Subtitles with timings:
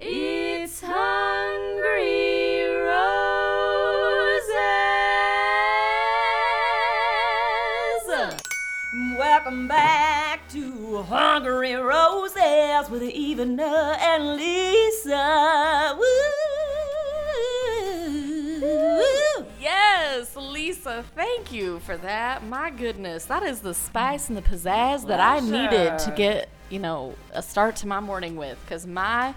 [0.00, 3.10] It's Hungry Roses.
[9.18, 15.96] Welcome back to Hungry Roses with Ivana and Lisa.
[21.02, 22.44] Thank you for that.
[22.46, 26.78] My goodness, that is the spice and the pizzazz that I needed to get, you
[26.78, 28.58] know, a start to my morning with.
[28.64, 29.34] Because my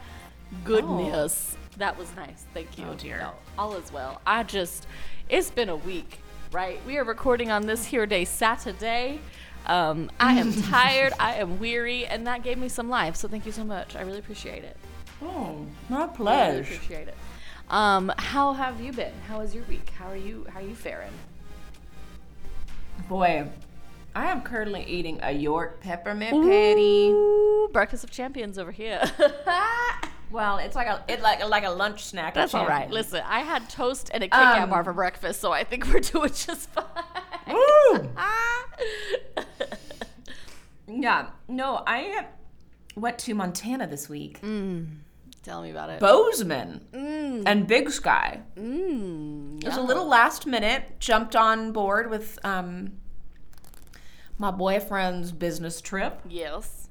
[0.63, 2.45] goodness, that was nice.
[2.53, 2.85] Thank you.
[2.89, 3.19] Oh, dear.
[3.19, 4.21] No, all is well.
[4.25, 4.87] I just,
[5.29, 6.19] it's been a week,
[6.51, 6.79] right?
[6.85, 9.19] We are recording on this here day, Saturday.
[9.65, 13.15] Um, I am tired, I am weary, and that gave me some life.
[13.15, 13.95] So thank you so much.
[13.95, 14.77] I really appreciate it.
[15.21, 16.41] Oh, my pleasure.
[16.41, 17.15] I really appreciate it.
[17.69, 19.13] Um, how have you been?
[19.27, 19.89] How was your week?
[19.97, 20.45] How are you?
[20.49, 21.11] How are you faring?
[23.09, 23.47] Boy,
[24.15, 27.09] I am currently eating a York peppermint patty.
[27.09, 29.01] Ooh, breakfast of champions over here.
[30.31, 32.33] Well, it's like a it like like a lunch snack.
[32.33, 32.89] That's all right.
[32.89, 35.85] Listen, I had toast and a Kit Kat Um, bar for breakfast, so I think
[35.93, 36.85] we're doing just fine.
[37.47, 38.09] Woo!
[40.87, 42.25] Yeah, no, I
[42.95, 44.39] went to Montana this week.
[45.43, 45.99] Tell me about it.
[45.99, 46.87] Bozeman
[47.45, 48.41] and Big Sky.
[48.57, 50.99] Mm, It was a little last minute.
[50.99, 52.93] Jumped on board with um,
[54.37, 56.87] my boyfriend's business trip, yes.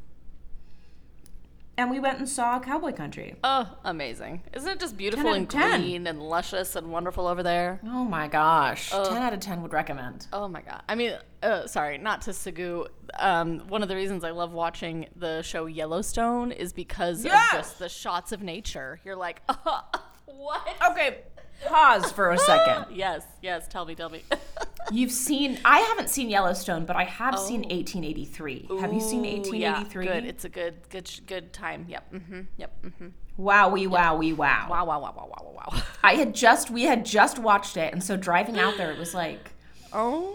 [1.83, 3.34] And we went and saw cowboy country.
[3.44, 4.42] Oh, amazing!
[4.55, 5.80] Isn't it just beautiful and of 10.
[5.80, 7.80] green and luscious and wonderful over there?
[7.84, 9.06] Oh my gosh, Ugh.
[9.08, 10.27] ten out of ten would recommend.
[10.33, 10.83] Oh my god!
[10.89, 12.86] I mean, uh, sorry, not to Sagu.
[13.19, 17.52] Um, one of the reasons I love watching the show Yellowstone is because Yes!
[17.52, 19.00] of just the shots of nature.
[19.05, 19.83] You're like, oh,
[20.27, 20.67] what?
[20.91, 21.19] Okay,
[21.66, 22.86] pause for a second.
[22.94, 23.66] Yes, yes.
[23.68, 24.22] Tell me, tell me.
[24.91, 25.58] You've seen?
[25.64, 27.74] I haven't seen Yellowstone, but I have seen Oh.
[27.74, 28.68] 1883.
[28.80, 30.06] Have you seen Ooh, yeah, 1883?
[30.06, 30.24] good.
[30.24, 31.86] It's a good, good, good time.
[31.88, 32.12] Yep.
[32.12, 32.40] Mm-hmm.
[32.56, 32.83] Yep.
[32.84, 33.06] Mm-hmm.
[33.39, 34.17] Wowie, wowie, wow.
[34.17, 35.83] We, wow, wow, wow, wow, wow, wow, wow.
[36.02, 39.14] I had just we had just watched it, and so driving out there, it was
[39.14, 39.52] like,
[39.92, 40.34] Oh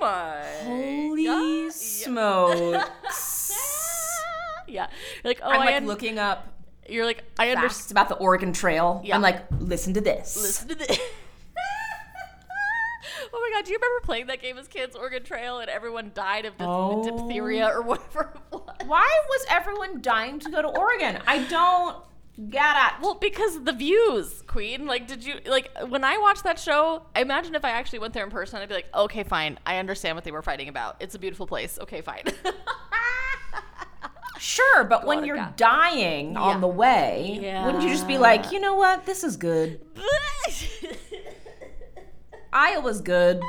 [0.00, 0.42] my.
[0.64, 1.72] holy God.
[1.72, 3.52] smokes!
[4.66, 4.86] Yeah.
[5.22, 6.48] You're like, oh, I'm I like looking up
[6.88, 7.92] You're like, I understand.
[7.92, 9.00] about the Oregon Trail.
[9.04, 9.14] Yeah.
[9.16, 10.36] I'm like, listen to this.
[10.36, 10.98] Listen to this.
[13.32, 16.12] oh my god, do you remember playing that game as kids, Oregon Trail, and everyone
[16.14, 17.02] died of Oh.
[17.04, 18.34] diphtheria or whatever?
[18.86, 21.20] Why was everyone dying to go to Oregon?
[21.26, 21.96] I don't
[22.50, 22.92] get it.
[23.02, 24.86] Well, because the views, Queen.
[24.86, 27.06] Like, did you like when I watched that show?
[27.14, 29.78] I imagine if I actually went there in person, I'd be like, okay, fine, I
[29.78, 30.96] understand what they were fighting about.
[31.00, 31.78] It's a beautiful place.
[31.80, 32.24] Okay, fine.
[34.44, 35.56] Sure, but when you're God.
[35.56, 36.38] dying Yeah.
[36.40, 39.06] on the way, wouldn't you just be like, you know what?
[39.06, 39.80] This is good.
[42.52, 43.42] Iowa's good.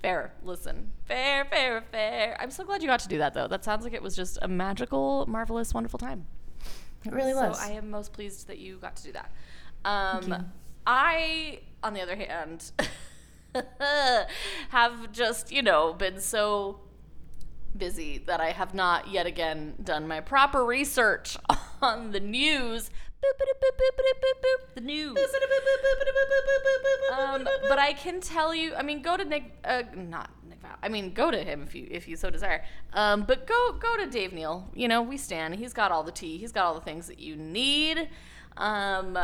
[0.00, 0.32] fair.
[0.42, 2.38] Listen, fair, fair, fair.
[2.40, 3.46] I'm so glad you got to do that, though.
[3.46, 6.26] That sounds like it was just a magical, marvelous, wonderful time.
[7.04, 7.58] It really was.
[7.58, 9.30] So I am most pleased that you got to do that.
[9.84, 10.46] Um,
[10.86, 12.72] I, on the other hand,
[14.70, 16.80] have just, you know, been so
[17.76, 21.36] busy that I have not yet again done my proper research
[21.82, 22.90] on the news.
[24.74, 25.18] The news.
[27.18, 30.76] Um, but I can tell you, I mean, go to Nick, uh, not Nick Viall.
[30.82, 32.64] I mean, go to him if you if you so desire.
[32.92, 34.70] Um, but go go to Dave Neal.
[34.74, 35.56] You know, we stand.
[35.56, 36.38] He's got all the tea.
[36.38, 38.08] He's got all the things that you need.
[38.56, 39.18] Um,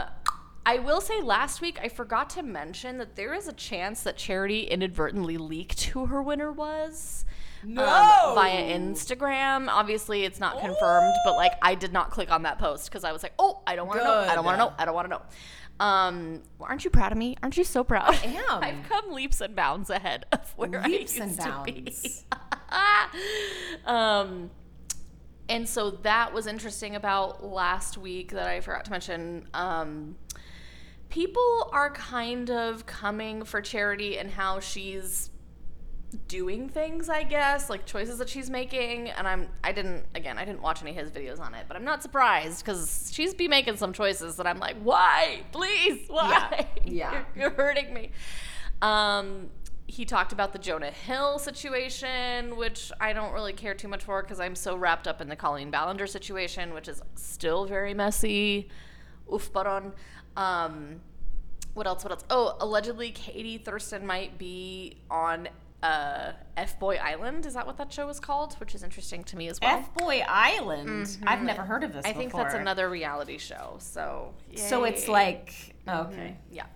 [0.67, 4.17] I will say, last week I forgot to mention that there is a chance that
[4.17, 7.25] Charity inadvertently leaked who her winner was.
[7.65, 8.33] Um, No!
[8.35, 9.69] via Instagram.
[9.69, 13.13] Obviously, it's not confirmed, but like I did not click on that post because I
[13.13, 14.19] was like, oh, I don't want to know.
[14.19, 14.73] I don't want to know.
[14.79, 15.23] I don't want to know.
[15.81, 17.37] Um, well, aren't you proud of me?
[17.43, 18.15] Aren't you so proud?
[18.15, 18.63] I am.
[18.63, 21.93] I've come leaps and bounds ahead of where Leaps I used to be.
[23.87, 24.51] um,
[25.49, 29.49] and so that was interesting about last week that I forgot to mention.
[29.53, 30.17] Um,
[31.09, 35.31] people are kind of coming for charity and how she's
[36.29, 40.45] doing things i guess like choices that she's making and i'm i didn't again i
[40.45, 43.49] didn't watch any of his videos on it but i'm not surprised because she's be
[43.49, 47.13] making some choices that i'm like why please why Yeah.
[47.13, 48.11] you're, you're hurting me
[48.81, 49.49] um
[49.87, 54.23] he talked about the jonah hill situation which i don't really care too much for
[54.23, 58.69] because i'm so wrapped up in the colleen ballinger situation which is still very messy
[59.33, 59.93] oof baron
[60.37, 61.01] um
[61.75, 62.05] what else?
[62.05, 62.25] What else?
[62.31, 65.49] Oh, allegedly Katie Thurston might be on
[65.85, 67.45] uh, F Boy Island.
[67.47, 68.55] Is that what that show is called?
[68.55, 69.79] Which is interesting to me as well.
[69.79, 71.19] F Boy Island.
[71.27, 72.05] I've never heard of this.
[72.07, 73.77] I think that's another reality show.
[73.79, 75.13] So So it's yay.
[75.13, 76.37] like okay.
[76.51, 76.67] yeah.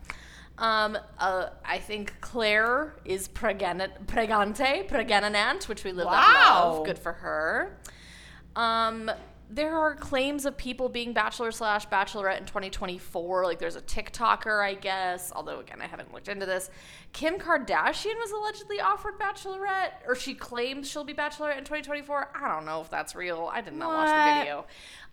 [0.59, 6.85] Um, uh, I think Claire is pregana- pregante, pregnant, which we live that love.
[6.85, 7.79] Good for her.
[8.57, 9.09] Um,
[9.51, 13.45] there are claims of people being bachelor slash bachelorette in 2024.
[13.45, 15.33] Like there's a TikToker, I guess.
[15.35, 16.71] Although again, I haven't looked into this.
[17.13, 22.33] Kim Kardashian was allegedly offered bachelorette, or she claims she'll be bachelorette in 2024.
[22.35, 23.51] I don't know if that's real.
[23.53, 24.67] I did not watch the video.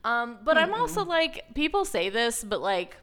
[0.04, 2.98] Um, but I'm also like, people say this, but like.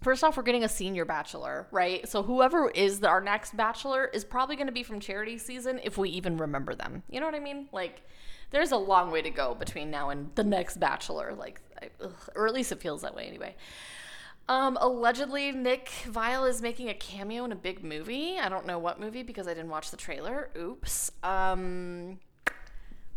[0.00, 2.08] First off, we're getting a senior bachelor, right?
[2.08, 5.80] So whoever is the, our next bachelor is probably going to be from charity season
[5.82, 7.02] if we even remember them.
[7.10, 7.68] You know what I mean?
[7.72, 8.02] Like,
[8.50, 11.34] there's a long way to go between now and the next bachelor.
[11.34, 13.54] Like, I, ugh, or at least it feels that way anyway.
[14.48, 18.38] Um, allegedly, Nick Viall is making a cameo in a big movie.
[18.38, 20.48] I don't know what movie because I didn't watch the trailer.
[20.56, 21.12] Oops.
[21.22, 22.18] Um,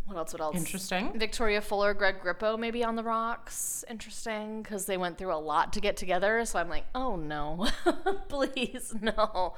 [0.06, 0.34] what else?
[0.34, 0.58] What else?
[0.58, 1.18] Interesting.
[1.18, 3.86] Victoria Fuller, Greg Grippo, maybe on the rocks.
[3.90, 6.44] Interesting because they went through a lot to get together.
[6.44, 7.68] So I'm like, oh no,
[8.28, 9.54] please no.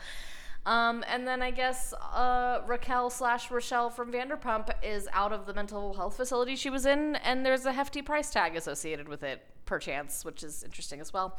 [0.65, 5.53] Um, and then I guess uh, Raquel slash Rochelle from Vanderpump is out of the
[5.53, 9.45] mental health facility she was in, and there's a hefty price tag associated with it,
[9.65, 11.37] perchance, which is interesting as well.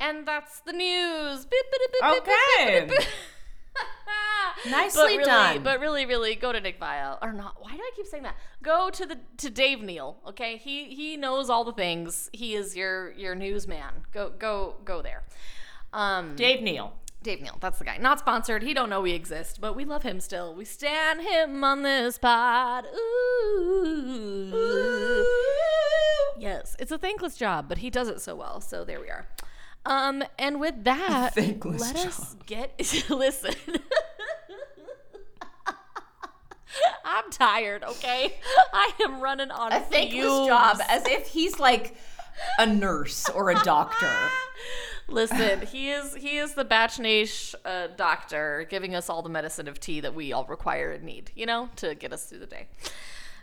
[0.00, 1.46] And that's the news.
[2.02, 2.88] Okay.
[4.70, 5.62] Nicely but really, done.
[5.62, 7.56] But really, really, go to Nick Viall or not?
[7.60, 8.36] Why do I keep saying that?
[8.62, 10.16] Go to the to Dave Neal.
[10.28, 12.30] Okay, he he knows all the things.
[12.32, 14.06] He is your your newsman.
[14.12, 15.24] Go go go there.
[15.92, 16.94] Um, Dave Neal.
[17.24, 17.96] Dave Neal, that's the guy.
[17.96, 18.62] Not sponsored.
[18.62, 20.54] He don't know we exist, but we love him still.
[20.54, 22.84] We stand him on this pod.
[22.94, 24.52] Ooh.
[26.38, 28.60] Yes, it's a thankless job, but he does it so well.
[28.60, 29.26] So there we are.
[29.86, 32.74] Um, and with that, thankless let us get
[33.10, 33.54] listen.
[37.04, 37.84] I'm tired.
[37.84, 38.34] Okay,
[38.72, 40.46] I am running on A thankless fumes.
[40.48, 41.96] job, as if he's like
[42.58, 44.12] a nurse or a doctor.
[45.08, 49.78] Listen, he is he is the Batchnage uh, doctor, giving us all the medicine of
[49.78, 52.68] tea that we all require and need, you know, to get us through the day.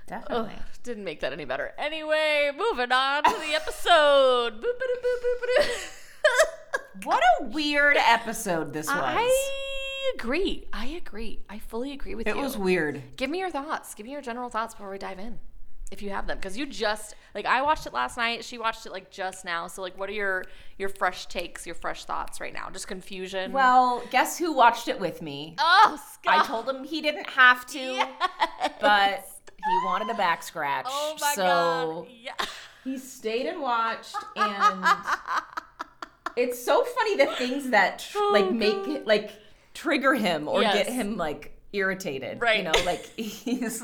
[0.07, 0.53] Definitely.
[0.83, 1.73] Didn't make that any better.
[1.77, 4.65] Anyway, moving on to the episode.
[7.03, 8.95] What a weird episode this was.
[8.97, 10.67] I agree.
[10.73, 11.39] I agree.
[11.49, 12.39] I fully agree with it you.
[12.39, 13.01] It was weird.
[13.15, 13.95] Give me your thoughts.
[13.95, 15.39] Give me your general thoughts before we dive in.
[15.91, 18.45] If you have them, because you just like I watched it last night.
[18.45, 19.67] She watched it like just now.
[19.67, 20.45] So like, what are your
[20.77, 22.69] your fresh takes, your fresh thoughts right now?
[22.71, 23.51] Just confusion.
[23.51, 25.55] Well, guess who watched it with me?
[25.59, 26.39] oh, Scott.
[26.39, 28.07] I told him he didn't have to,
[28.79, 29.25] but
[29.57, 30.85] he wanted a back scratch.
[30.89, 32.07] Oh my so god.
[32.09, 32.45] Yeah.
[32.85, 34.85] he stayed and watched, and
[36.37, 39.31] it's so funny the things that tr- Oh, like make it like
[39.73, 40.73] trigger him or Yes.
[40.73, 42.41] get him like irritated.
[42.41, 42.59] Right.
[42.59, 43.83] You know, like he's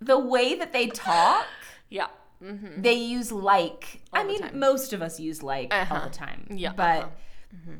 [0.00, 1.46] the way that they talk.
[1.88, 2.06] Yeah.
[2.42, 2.82] Mm-hmm.
[2.82, 4.00] They use like.
[4.12, 4.58] I All the mean, time.
[4.58, 6.04] most of us use like all Uh-huh.
[6.08, 6.46] the time.
[6.50, 7.72] Yeah, But uh-huh.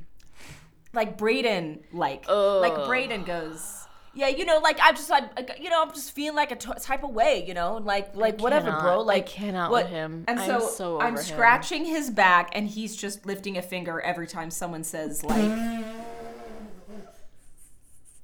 [0.92, 3.76] like Brayden, like like Brayden goes.
[4.12, 6.68] Yeah, you know, like I'm just like, you know, I'm just feeling like a t-
[6.80, 8.82] type of way, you know, and like, like whatever, cannot.
[8.82, 8.92] bro.
[9.02, 9.84] I Like, cannot what?
[9.84, 10.24] with him.
[10.26, 11.24] And I'm so, so I'm over him.
[11.24, 15.48] scratching his back, and he's just lifting a finger every time someone says like.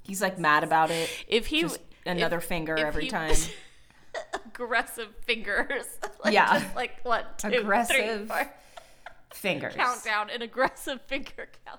[0.02, 1.08] he's like mad about it.
[1.28, 3.34] If he Just another if- finger if every he- time.
[4.46, 5.86] aggressive fingers.
[6.24, 6.60] like, Yeah.
[6.60, 7.38] Just like what?
[7.38, 8.46] Two, Aggressive three.
[9.32, 9.74] Fingers.
[9.74, 11.78] countdown, an aggressive finger countdown.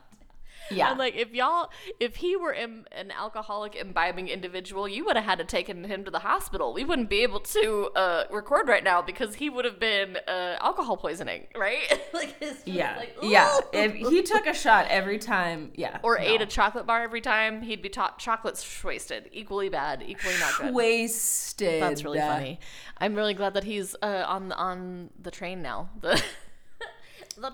[0.70, 0.90] Yeah.
[0.90, 1.70] I'm like, if y'all,
[2.00, 6.04] if he were Im- an alcoholic imbibing individual, you would have had to taken him
[6.04, 6.74] to the hospital.
[6.74, 10.58] We wouldn't be able to uh, record right now because he would have been uh,
[10.60, 11.78] alcohol poisoning, right?
[12.14, 12.98] like, just yeah.
[12.98, 13.60] like, yeah.
[13.74, 16.00] If he took a shot every time, yeah.
[16.04, 16.26] or no.
[16.26, 19.30] ate a chocolate bar every time, he'd be ta- chocolates wasted.
[19.32, 20.74] Equally bad, equally not good.
[20.74, 21.82] wasted.
[21.82, 22.60] That's really funny.
[22.98, 25.90] I'm really glad that he's uh, on on the train now.
[26.02, 26.22] The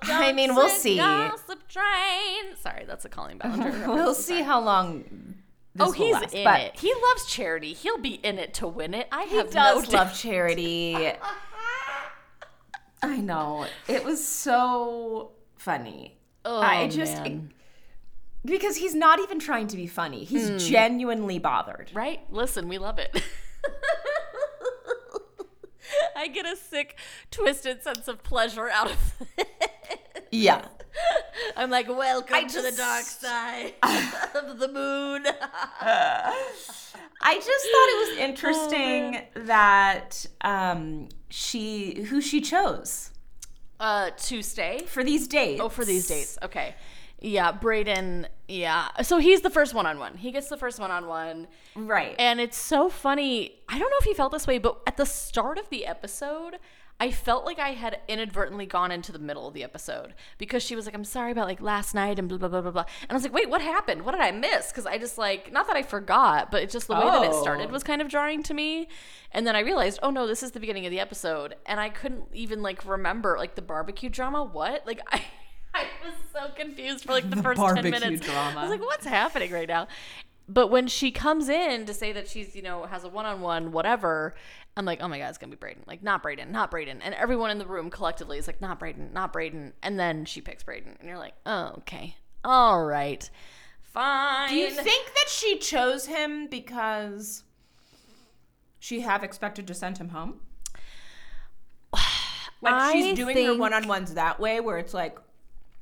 [0.04, 0.98] I mean, we'll see.
[0.98, 2.56] Gossip train.
[2.60, 3.88] Sorry, that's a Colleen Ballinger.
[3.94, 5.04] We'll see how long.
[5.76, 6.80] This Oh, he's last, in but it.
[6.80, 7.74] He loves charity.
[7.74, 9.08] He'll be in it to win it.
[9.12, 10.96] I He have does no love charity.
[13.02, 13.66] I know.
[13.88, 16.18] It was so funny.
[16.46, 17.52] Oh, I just man.
[18.46, 20.24] because he's not even trying to be funny.
[20.24, 20.58] He's Hmm.
[20.58, 21.90] genuinely bothered.
[21.94, 22.20] right.
[22.32, 23.22] Listen, we love it.
[26.16, 26.98] I get a sick,
[27.32, 29.48] twisted sense of pleasure out of it.
[30.34, 30.66] Yeah.
[31.58, 33.74] I'm like, welcome I to the dark side
[34.36, 35.26] of the moon.
[37.26, 43.12] I just thought it was Oh, interesting that um she who she chose
[43.80, 44.80] uh, to stay.
[44.88, 45.62] for these dates.
[45.62, 46.38] Oh, for these dates.
[46.44, 46.76] Okay.
[47.20, 48.26] Yeah, Brayden.
[48.48, 48.90] Yeah.
[49.02, 50.16] So he's the first one on one.
[50.18, 51.48] He gets the first one on one.
[51.76, 52.16] Right.
[52.20, 53.56] And it's so funny.
[53.70, 56.58] I don't know if he felt this way, but at the start of the episode,
[57.04, 60.74] I felt like I had inadvertently gone into the middle of the episode because she
[60.74, 62.86] was like, I'm sorry about like last night and blah, blah, blah, blah, blah.
[63.02, 64.04] And I was like, wait, what happened?
[64.06, 64.68] What did I miss?
[64.72, 67.34] Because I just like, not that I forgot, but it's just the way that it
[67.36, 67.74] started Oh.
[67.74, 68.88] was kind of jarring to me.
[69.34, 71.56] And then I realized, oh no, this is the beginning of the episode.
[71.66, 74.44] And I couldn't even like remember like the barbecue drama.
[74.46, 74.88] What?
[74.88, 75.24] Like, I.
[75.76, 78.30] I was so confused for like the, The first 10 barbecue minutes.
[78.30, 79.88] I was like, what's happening right now?
[80.48, 83.40] But when she comes in to say that she's, you know, has a one on
[83.42, 84.36] one, whatever,
[84.76, 85.86] I'm like, oh my God, it's going to be Brayden.
[85.86, 87.00] Like, not Brayden, not Brayden.
[87.04, 89.74] And everyone in the room collectively is like, not Brayden, not Brayden.
[89.84, 91.00] And then she picks Brayden.
[91.00, 92.16] And you're like, oh, okay.
[92.44, 93.30] All right.
[93.82, 94.50] Fine.
[94.50, 97.44] Do you think that she chose him because
[98.80, 100.40] she have expected to send him home?
[102.62, 105.18] Like she's I doing her think- one-on-ones that way, where it's like,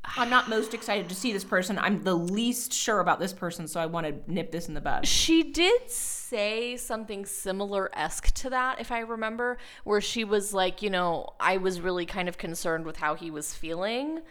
[0.03, 1.77] I'm not most excited to see this person.
[1.77, 4.81] I'm the least sure about this person, so I want to nip this in the
[4.81, 5.07] bud.
[5.07, 10.81] She did say something similar esque to that, if I remember, where she was like,
[10.81, 14.21] you know, I was really kind of concerned with how he was feeling.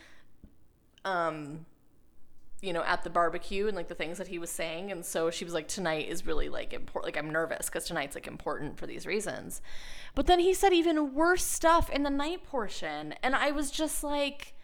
[1.05, 1.67] Um,
[2.61, 4.93] you know, at the barbecue and like the things that he was saying.
[4.93, 7.15] And so she was like, tonight is really like important.
[7.15, 9.63] Like, I'm nervous because tonight's like important for these reasons.
[10.15, 13.15] But then he said even worse stuff in the night portion.
[13.23, 14.55] And I was just like,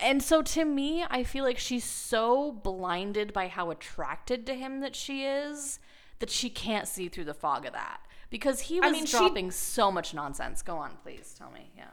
[0.00, 4.80] and so to me, I feel like she's so blinded by how attracted to him
[4.80, 5.78] that she is
[6.18, 8.00] that she can't see through the fog of that.
[8.30, 10.62] Because he was mean, she- dropping so much nonsense.
[10.62, 11.70] Go on, please tell me.
[11.76, 11.90] Yeah.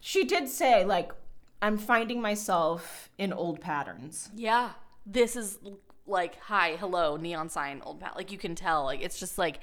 [0.00, 1.12] She did say like,
[1.60, 4.30] I'm finding myself in old patterns.
[4.34, 4.70] Yeah.
[5.04, 5.58] This is
[6.06, 8.16] like, hi, hello, neon sign, old pat.
[8.16, 8.84] Like, you can tell.
[8.84, 9.60] Like, it's just like,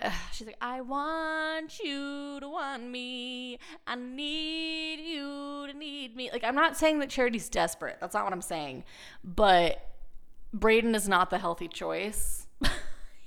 [0.32, 3.58] she's like, I want you to want me.
[3.86, 6.30] I need you to need me.
[6.32, 7.98] Like, I'm not saying that Charity's desperate.
[8.00, 8.84] That's not what I'm saying.
[9.24, 9.88] But
[10.56, 12.46] Brayden is not the healthy choice.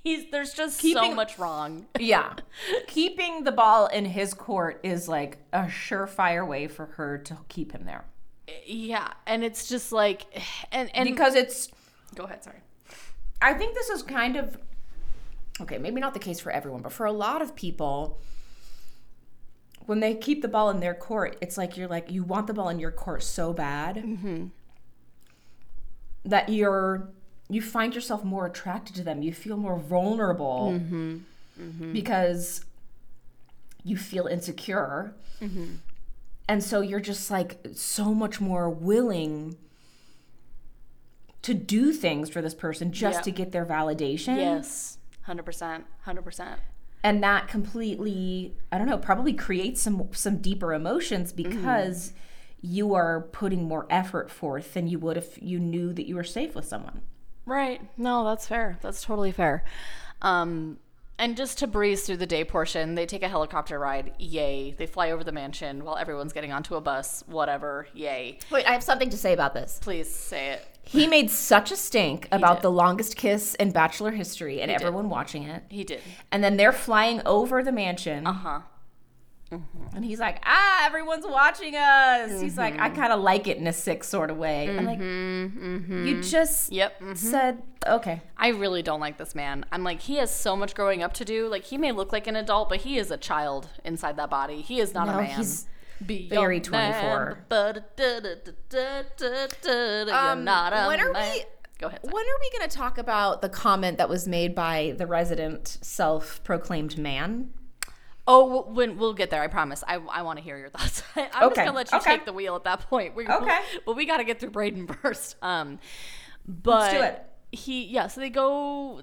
[0.03, 1.85] He's there's just so much wrong.
[1.99, 2.33] Yeah.
[2.87, 7.71] Keeping the ball in his court is like a surefire way for her to keep
[7.71, 8.05] him there.
[8.65, 10.25] Yeah, and it's just like,
[10.71, 11.69] and and Because it's
[12.15, 12.57] go ahead, sorry.
[13.41, 14.57] I think this is kind of
[15.61, 18.19] okay, maybe not the case for everyone, but for a lot of people,
[19.85, 22.53] when they keep the ball in their court, it's like you're like you want the
[22.53, 24.47] ball in your court so bad mm-hmm.
[26.25, 27.09] that you're
[27.49, 29.21] you find yourself more attracted to them.
[29.21, 31.17] You feel more vulnerable mm-hmm.
[31.59, 31.93] Mm-hmm.
[31.93, 32.63] because
[33.83, 35.13] you feel insecure.
[36.47, 39.57] And so you're just like so much more willing
[41.41, 43.21] to do things for this person just Yeah.
[43.23, 44.37] to get their validation.
[44.37, 46.59] Yes, hundred percent, hundred percent.
[47.03, 52.13] And that completely, I don't know, probably creates some some deeper emotions because
[52.61, 56.23] you are putting more effort forth than you would if you knew that you were
[56.23, 57.01] safe with someone.
[57.45, 57.81] Right.
[57.97, 58.77] No, that's fair.
[58.81, 59.63] That's totally fair.
[60.21, 60.77] Um,
[61.21, 64.13] and just to breeze through the day portion, they take a helicopter ride.
[64.17, 64.71] Yay.
[64.71, 67.23] They fly over the mansion while everyone's getting onto a bus.
[67.27, 67.87] Whatever.
[67.93, 68.39] Yay.
[68.49, 69.79] Wait, I have something to say about this.
[69.83, 70.65] Please say it.
[70.83, 72.63] He made such a stink about did.
[72.63, 75.63] the longest kiss in Bachelor history and everyone watching it.
[75.69, 76.01] He did.
[76.31, 78.25] And then they're flying over the mansion.
[78.25, 78.59] Uh huh.
[79.93, 82.41] And he's like, ah, everyone's watching us.
[82.41, 84.69] He's like, I kind of like it in a sick sort of way.
[84.69, 87.01] I'm like, you just Yep.
[87.15, 88.21] said, okay.
[88.37, 89.65] I really don't like this man.
[89.71, 91.47] I'm like, he has so much growing up to do.
[91.49, 94.61] Like, he may look like an adult, but he is a child inside that body.
[94.61, 95.37] He is not No, a man.
[95.37, 95.67] he's
[96.05, 97.43] Be very 24.
[97.51, 97.83] man,
[100.09, 101.33] Um, not a when are man.
[101.33, 101.43] we-
[101.79, 101.99] Go ahead.
[102.03, 102.13] sorry.
[102.13, 105.77] When are we going to talk about the comment that was made by the resident
[105.81, 107.51] self proclaimed man?
[108.27, 109.83] Oh, we'll- when we'll get there, I promise.
[109.87, 111.01] I, I want to hear your thoughts.
[111.15, 112.17] I'm just gonna let you okay.
[112.17, 113.15] take the wheel at that point.
[113.15, 113.59] We, Okay.
[113.85, 115.35] but we got to get through Brayden first.
[115.41, 115.79] Um,
[116.47, 117.23] but Let's do it.
[117.51, 118.07] he yeah.
[118.07, 119.01] So they go.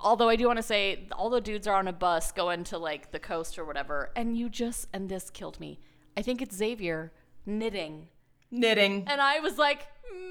[0.00, 2.78] Although I do want to say, all the dudes are on a bus going to
[2.78, 5.80] like the coast or whatever, and you just and this killed me.
[6.16, 7.12] I think it's Xavier
[7.46, 8.06] knitting,
[8.50, 9.04] Knitting.
[9.08, 9.86] and I was like,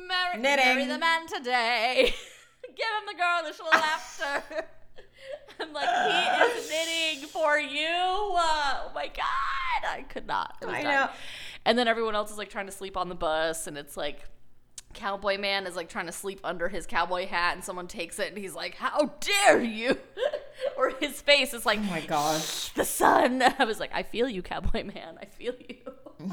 [0.08, 0.66] marry, Knitting.
[0.66, 2.14] marry the man today.
[2.64, 4.66] Give him the girlish laughter.
[5.60, 7.88] I'm like, he is knitting for you.
[7.90, 10.56] Oh my god, I could not.
[10.62, 11.10] It I know.
[11.66, 14.24] And then everyone else is like trying to sleep on the bus, and it's like.
[14.94, 18.30] Cowboy man is like trying to sleep under his cowboy hat, and someone takes it,
[18.30, 19.96] and he's like, "How dare you!"
[20.78, 22.70] or his face is like, Oh my gosh.
[22.70, 23.44] the sun.
[23.60, 25.20] I was like, I feel you, Cowboy Man.
[25.22, 26.32] I feel you.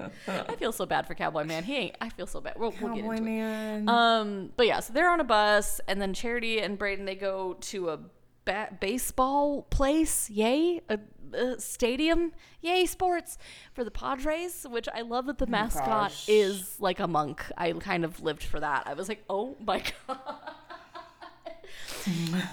[0.26, 1.62] I feel so bad for Cowboy Man.
[1.62, 1.96] He ain't.
[2.00, 2.54] I feel so bad.
[2.58, 3.26] We'll, we'll get Cowboy into it.
[3.26, 3.88] man.
[3.88, 7.54] Um, but yeah, so they're on a bus, and then Charity and Brayden they go
[7.60, 7.98] to a
[8.44, 10.30] ba- baseball place.
[10.30, 10.98] Yay, a,
[11.32, 12.32] a stadium.
[12.60, 13.38] Yay, sports
[13.72, 14.66] for the Padres.
[14.68, 16.28] Which I love that the mascot gosh.
[16.28, 17.44] is like a monk.
[17.56, 18.86] I kind of lived for that.
[18.86, 20.18] I was like, oh my god.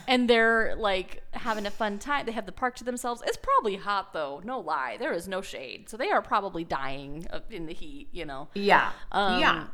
[0.07, 2.25] and they're like having a fun time.
[2.25, 3.21] They have the park to themselves.
[3.25, 4.97] It's probably hot though, no lie.
[4.97, 8.07] There is no shade, so they are probably dying in the heat.
[8.11, 8.47] You know.
[8.53, 8.91] Yeah.
[9.11, 9.67] Um, yeah.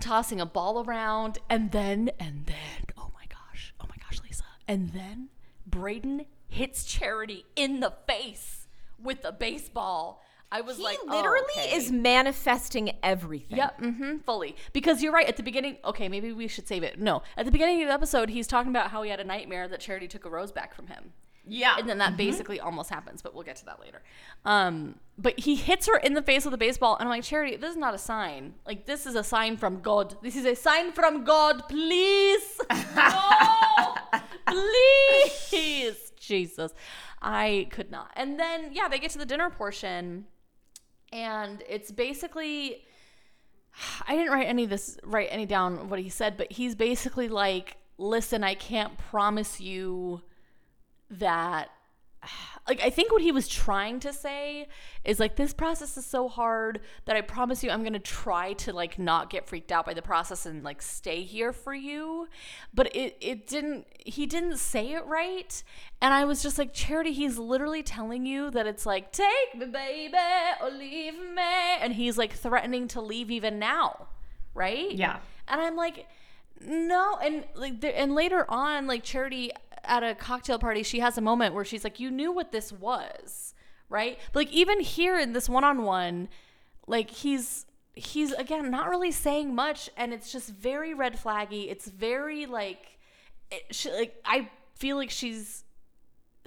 [0.00, 4.44] tossing a ball around, and then, and then, oh my gosh, oh my gosh, Lisa.
[4.68, 5.28] And then
[5.68, 8.66] Brayden hits Charity in the face
[9.02, 10.22] with a baseball.
[10.50, 11.74] I was He like, oh, literally okay.
[11.74, 13.58] is manifesting everything.
[13.58, 14.54] Yep, mm-hmm, fully.
[14.72, 15.26] Because you're right.
[15.26, 17.00] At the beginning, okay, maybe we should save it.
[17.00, 19.66] No, at the beginning of the episode, he's talking about how he had a nightmare
[19.68, 21.12] that Charity took a rose back from him.
[21.48, 21.76] Yeah.
[21.78, 24.02] And then that basically almost happens, but we'll get to that later.
[24.44, 27.56] Um, but he hits her in the face with a baseball, and I'm like, Charity,
[27.56, 28.54] this is not a sign.
[28.66, 30.16] Like, this is a sign from God.
[30.22, 31.68] This is a sign from God.
[31.68, 32.60] Please.
[32.96, 33.94] No.
[35.48, 36.12] Please.
[36.18, 36.72] Jesus.
[37.22, 38.10] I could not.
[38.16, 40.26] And then, yeah, they get to the dinner portion,
[41.12, 42.82] and it's basically.
[44.08, 47.28] I didn't write any of this, write any down what he said, but he's basically
[47.28, 50.22] like, listen, I can't promise you
[51.10, 51.68] that
[52.68, 54.68] like I think what he was trying to say
[55.04, 58.52] is like this process is so hard that I promise you I'm going to try
[58.54, 62.28] to like not get freaked out by the process and like stay here for you
[62.74, 65.62] but it it didn't he didn't say it right
[66.00, 69.66] and I was just like charity he's literally telling you that it's like take me
[69.66, 70.16] baby
[70.60, 71.42] or leave me
[71.80, 74.08] and he's like threatening to leave even now
[74.54, 75.18] right Yeah.
[75.48, 76.06] and I'm like,
[76.64, 77.18] no.
[77.22, 79.50] And like, there, and later on, like Charity
[79.86, 82.72] at a cocktail party, she has a moment where she's like, you knew what this
[82.72, 83.54] was,
[83.88, 84.18] right?
[84.32, 86.28] But like even here in this one-on-one,
[86.86, 91.70] like he's he's again not really saying much, and it's just very red flaggy.
[91.70, 92.98] It's very like,
[93.50, 95.64] it, she, like I feel like she's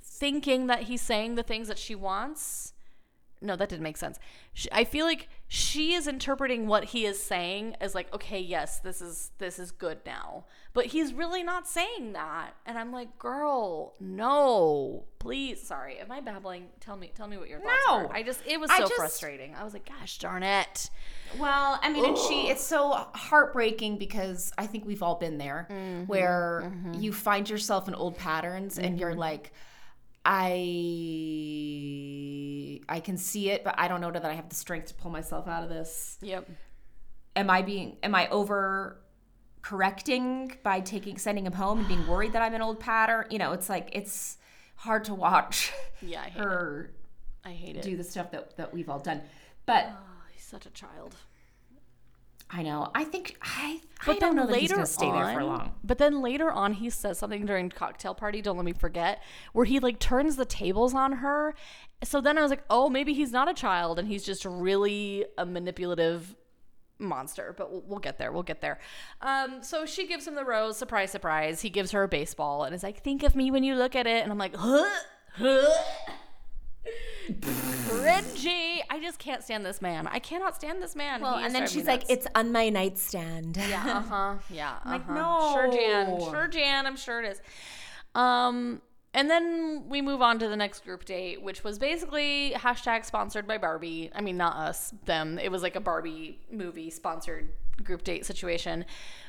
[0.02, 2.74] thinking that he's saying the things that she wants.
[3.42, 4.20] No, that didn't make sense.
[4.54, 8.80] Sh I feel like she is interpreting what he is saying as like, okay, yes,
[8.80, 10.46] this is this is good now.
[10.74, 12.52] But he's really not saying that.
[12.68, 15.06] And I'm like, girl, no.
[15.18, 15.98] Please, sorry.
[15.98, 16.68] Am I babbling?
[16.80, 17.96] Tell me tell me what your thoughts No.
[17.96, 18.14] are.
[18.14, 19.56] I just it was so just- frustrating.
[19.56, 20.92] I was like, gosh darn it.
[21.40, 25.68] Well, I mean, and she, it's so heartbreaking because I think we've all been there
[25.70, 26.06] mm-hmm.
[26.06, 26.94] where mm-hmm.
[27.02, 29.20] you find yourself in old patterns and you're mm-hmm.
[29.20, 29.54] like,
[31.50, 34.94] I, I can see it, but I don't know that I have the strength to
[34.96, 36.18] pull myself out of this.
[36.22, 36.50] Yep.
[37.36, 39.00] Am I being, am I over
[39.62, 43.26] correcting by taking, sending him home and being worried that I'm an old pattern?
[43.30, 44.38] You know, it's like, it's
[44.76, 46.44] hard to watch Yeah, I hate it.
[46.44, 46.92] her
[47.46, 47.84] I hate it.
[47.84, 49.22] do the stuff that, that we've all done.
[49.66, 51.16] But Oh, he's such a child.
[52.52, 52.90] I know.
[52.96, 53.82] I think I.
[54.06, 55.74] But I then don't know that he's later stay on, there for long.
[55.84, 58.42] But then later on, he says something during cocktail party.
[58.42, 59.22] Don't let me forget,
[59.54, 61.54] where he like turns the tables on her.
[62.04, 65.26] So then I was like, oh, maybe he's not a child and he's just really
[65.38, 66.36] a manipulative
[66.98, 67.54] monster.
[67.56, 68.32] But we'll, we'll get there.
[68.32, 68.80] We'll get there.
[69.22, 70.78] Um, so she gives him the rose.
[70.78, 71.62] Surprise, surprise.
[71.62, 74.08] He gives her a baseball and is like, think of me when you look at
[74.08, 74.24] it.
[74.24, 74.90] And I'm like, huh,
[75.34, 75.68] huh.
[77.32, 78.80] Cringy.
[78.90, 80.08] I just can't stand this man.
[80.08, 81.22] I cannot stand this man.
[81.22, 82.12] Well, He and then she's like, nuts.
[82.12, 84.36] "It's on my nightstand." Yeah, uh huh.
[84.50, 84.90] Yeah, uh-huh.
[84.90, 85.06] like,
[85.54, 86.18] Sure, Jan.
[86.18, 86.30] no.
[86.32, 86.86] Sure, Jan.
[86.86, 87.42] I'm sure it is.
[88.16, 88.82] Um,
[89.14, 93.48] and then we move on to the next group date, which was basically hashtag sponsored
[93.48, 94.12] by Barbie.
[94.14, 95.40] I mean, not us, them.
[95.40, 97.50] It was like a Barbie movie sponsored
[97.84, 98.86] group date situation,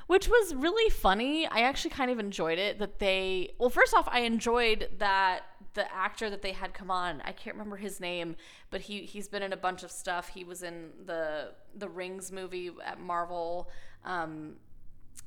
[0.07, 1.46] which was really funny.
[1.46, 5.42] I actually kind of enjoyed it that they, well, first off, I enjoyed that
[5.74, 8.37] the actor that they had come on, I can't remember his name,
[8.70, 10.28] but he he's been in a bunch of stuff.
[10.28, 13.68] He was in the the Rings movie at Marvel.
[14.04, 14.56] Um,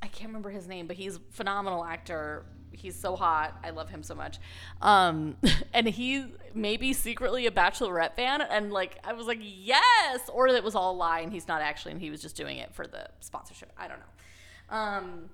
[0.01, 2.45] I can't remember his name, but he's a phenomenal actor.
[2.71, 3.57] He's so hot.
[3.63, 4.39] I love him so much.
[4.81, 5.37] Um,
[5.73, 10.63] and he maybe secretly a Bachelorette fan, and like I was like, yes, or that
[10.63, 12.85] was all a lie, and he's not actually, and he was just doing it for
[12.85, 13.71] the sponsorship.
[13.77, 14.75] I don't know.
[14.75, 15.29] Um,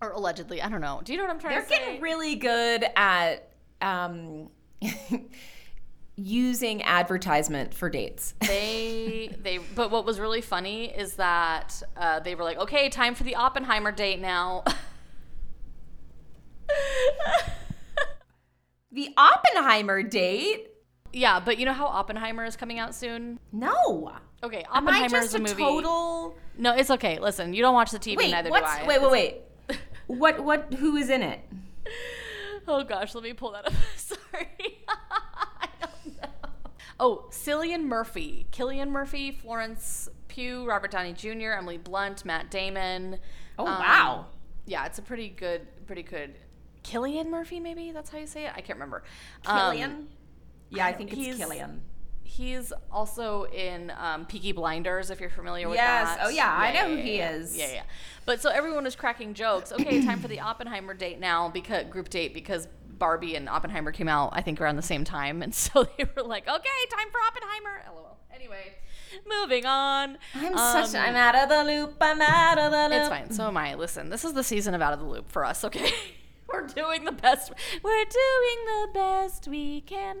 [0.00, 1.00] or allegedly, I don't know.
[1.04, 1.76] Do you know what I'm trying They're to say?
[1.76, 3.49] They're getting really good at
[3.82, 4.48] um,
[6.16, 8.34] using advertisement for dates.
[8.40, 13.14] they they but what was really funny is that uh, they were like okay time
[13.14, 14.64] for the oppenheimer date now
[18.92, 20.66] The Oppenheimer date?
[21.12, 24.12] yeah but you know how oppenheimer is coming out soon No.
[24.44, 26.36] okay Am I oppenheimer just is a a movie total?
[26.56, 29.10] no it's okay listen you don't watch the tv Wait, neither do i Wait, wait,
[29.10, 29.78] wait.
[30.06, 30.38] what?
[30.44, 30.74] What?
[30.74, 31.40] Who is in it?
[32.70, 34.48] Oh gosh let me pull that up sorry
[34.88, 36.28] I don't know.
[36.98, 43.18] oh cillian murphy killian murphy florence pugh robert downey jr emily blunt matt damon
[43.58, 44.26] Oh Um, wow.
[44.64, 46.34] yeah, it's a pretty good, pretty good.
[46.82, 48.52] Killian Murphy, maybe that's how you say it.
[48.56, 49.02] I can't remember.
[49.44, 50.08] Um,
[50.70, 51.82] yeah, I I think it's Killian.
[52.30, 56.08] He's also in um, Peaky Blinders, if you're familiar with Yes.
[56.16, 56.20] that.
[56.24, 57.56] Oh, yeah, I know who he is.
[57.56, 57.82] Yeah, yeah.
[58.24, 59.72] But so everyone was cracking jokes.
[59.72, 64.08] Okay, time for the Oppenheimer date now because group date because Barbie and Oppenheimer came
[64.08, 67.18] out, I think around the same time, and so they were like, "Okay, time for
[67.26, 68.18] Oppenheimer." LOL.
[68.32, 68.74] Anyway,
[69.28, 70.16] moving on.
[70.34, 70.94] I'm Um, such.
[71.00, 71.96] I'm out of the loop.
[72.00, 73.00] I'm out of the loop.
[73.00, 73.30] It's fine.
[73.32, 73.74] So am I.
[73.74, 75.90] Listen, this is the season of Out of the Loop for us, okay?
[76.52, 77.52] We're doing the best.
[77.82, 80.18] We're doing the best we can.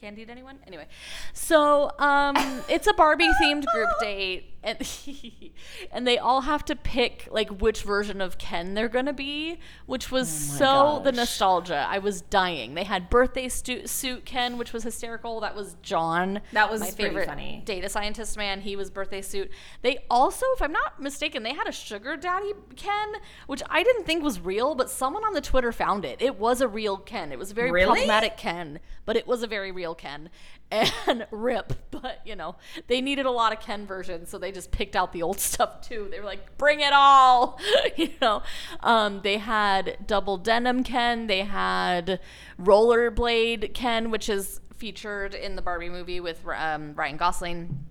[0.00, 0.58] Candied anyone?
[0.66, 0.86] Anyway,
[1.32, 2.36] so um,
[2.68, 4.76] it's a Barbie themed group date, and
[5.92, 10.10] and they all have to pick like which version of Ken they're gonna be, which
[10.10, 11.86] was oh so the nostalgia.
[11.88, 12.74] I was dying.
[12.74, 15.40] They had birthday stu- suit Ken, which was hysterical.
[15.40, 16.40] That was John.
[16.52, 17.62] That was my favorite funny.
[17.64, 18.60] data scientist man.
[18.60, 19.50] He was birthday suit.
[19.82, 23.12] They also, if I'm not mistaken, they had a sugar daddy Ken,
[23.46, 26.20] which I didn't think was real, but someone on the Twitter found it.
[26.20, 27.30] It was a real Ken.
[27.32, 27.86] It was a very Really?
[27.86, 30.28] problematic Ken, but it was a very real Ken.
[30.70, 32.56] And rip, but you know,
[32.88, 35.80] they needed a lot of Ken versions, so they just picked out the old stuff
[35.80, 36.08] too.
[36.10, 37.60] They were like, bring it all,
[37.96, 38.42] you know.
[38.80, 41.28] Um, they had double denim Ken.
[41.28, 42.20] They had
[42.60, 47.86] rollerblade Ken, which is featured in the Barbie movie with um, Ryan Gosling.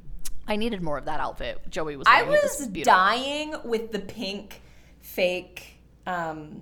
[0.48, 1.62] I needed more of that outfit.
[1.70, 2.08] Joey was.
[2.08, 2.24] I.
[2.24, 4.62] It was dying with the pink
[5.00, 6.62] fake um,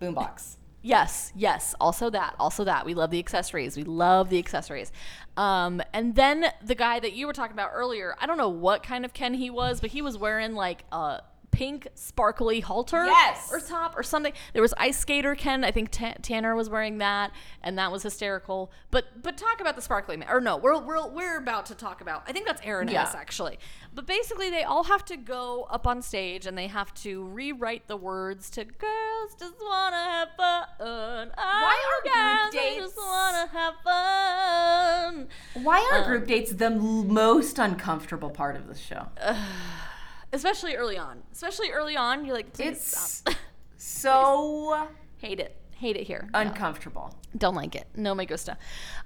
[0.00, 0.56] boombox.
[0.82, 1.74] Yes, yes.
[1.80, 2.34] Also that.
[2.38, 2.86] Also that.
[2.86, 3.76] We love the accessories.
[3.76, 4.92] We love the accessories.
[5.36, 8.82] Um, and then the guy that you were talking about earlier, I don't know what
[8.82, 13.50] kind of Ken he was, but he was wearing like a pink sparkly halter Yes.
[13.52, 14.32] or top or something.
[14.52, 15.64] There was ice skater Ken.
[15.64, 17.32] I think Ta- Tanner was wearing that,
[17.62, 18.70] and that was hysterical.
[18.90, 20.28] But but talk about the sparkly man.
[20.30, 22.22] Or no, we're we're we're about to talk about.
[22.28, 23.02] I think that's Aaron Yeah.
[23.02, 23.58] S actually.
[23.92, 27.88] But basically, they all have to go up on stage and they have to rewrite
[27.88, 33.74] the words to "Girls Just Wanna Have Fun." Why are group dates- just wanna have
[33.84, 35.28] fun?
[35.64, 39.08] Why Um, are group dates the most uncomfortable part of the show?
[40.32, 41.22] Especially early on.
[41.32, 43.34] Especially early on, you're like, please It's stop.
[43.76, 44.88] so
[45.18, 45.56] hate it.
[45.76, 46.28] Hate it here.
[46.34, 47.14] uncomfortable.
[47.36, 47.86] Don't like it.
[47.96, 48.58] No me gusta.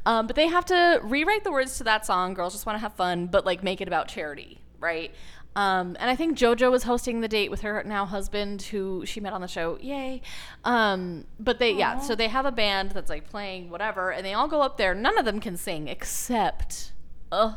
[0.07, 2.35] Um, but they have to rewrite the words to that song.
[2.35, 5.15] Girls just want to have fun, but like make it about charity, right?
[5.57, 9.21] Um, and I think JoJo was hosting the date with her now husband, who she
[9.21, 9.79] met on the show.
[9.81, 10.21] Yay!
[10.65, 14.35] Um, but they, yeah, so they have a band that's like playing whatever, and they
[14.35, 14.95] all go up there.
[14.97, 16.91] None of them can sing except,
[17.31, 17.55] uh,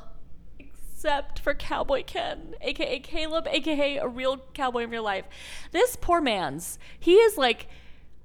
[0.97, 5.25] except for Cowboy Ken, aka Caleb, aka a real cowboy in real life.
[5.71, 7.67] This poor man's, he is like,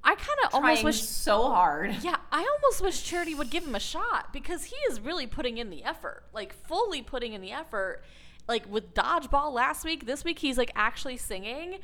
[0.02, 1.94] I kind of almost wish so hard.
[2.02, 5.58] yeah, I almost wish Charity would give him a shot because he is really putting
[5.58, 8.02] in the effort, like fully putting in the effort.
[8.48, 11.78] Like with dodgeball last week, this week he's like actually singing,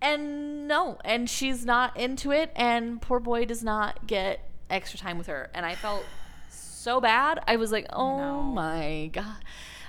[0.00, 5.18] and no, and she's not into it, and poor boy does not get extra time
[5.18, 6.04] with her, and I felt
[6.50, 7.38] so bad.
[7.46, 8.42] I was like, oh know.
[8.42, 9.36] my god,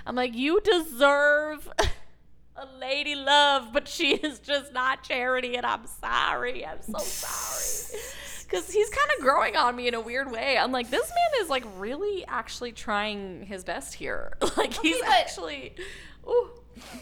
[0.06, 1.68] I'm like, you deserve.
[2.56, 6.64] A lady love, but she is just not charity, and I'm sorry.
[6.64, 8.00] I'm so sorry
[8.44, 10.56] because he's kind of growing on me in a weird way.
[10.56, 14.36] I'm like, this man is like really actually trying his best here.
[14.56, 15.74] like he's but- actually.
[16.28, 16.50] Ooh.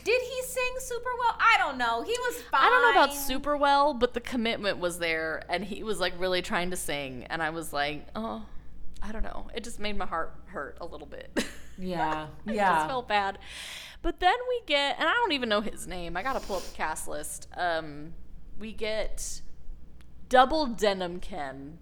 [0.05, 1.37] Did he sing super well?
[1.39, 2.03] I don't know.
[2.03, 2.61] He was fine.
[2.63, 6.13] I don't know about super well, but the commitment was there, and he was like
[6.19, 8.45] really trying to sing, and I was like, oh,
[9.03, 9.49] I don't know.
[9.55, 11.45] It just made my heart hurt a little bit.
[11.79, 12.87] Yeah, I just yeah.
[12.87, 13.39] felt bad.
[14.03, 16.17] But then we get, and I don't even know his name.
[16.17, 17.49] I gotta pull up the cast list.
[17.57, 18.15] Um,
[18.59, 19.43] we get
[20.29, 21.79] Double Denim Ken,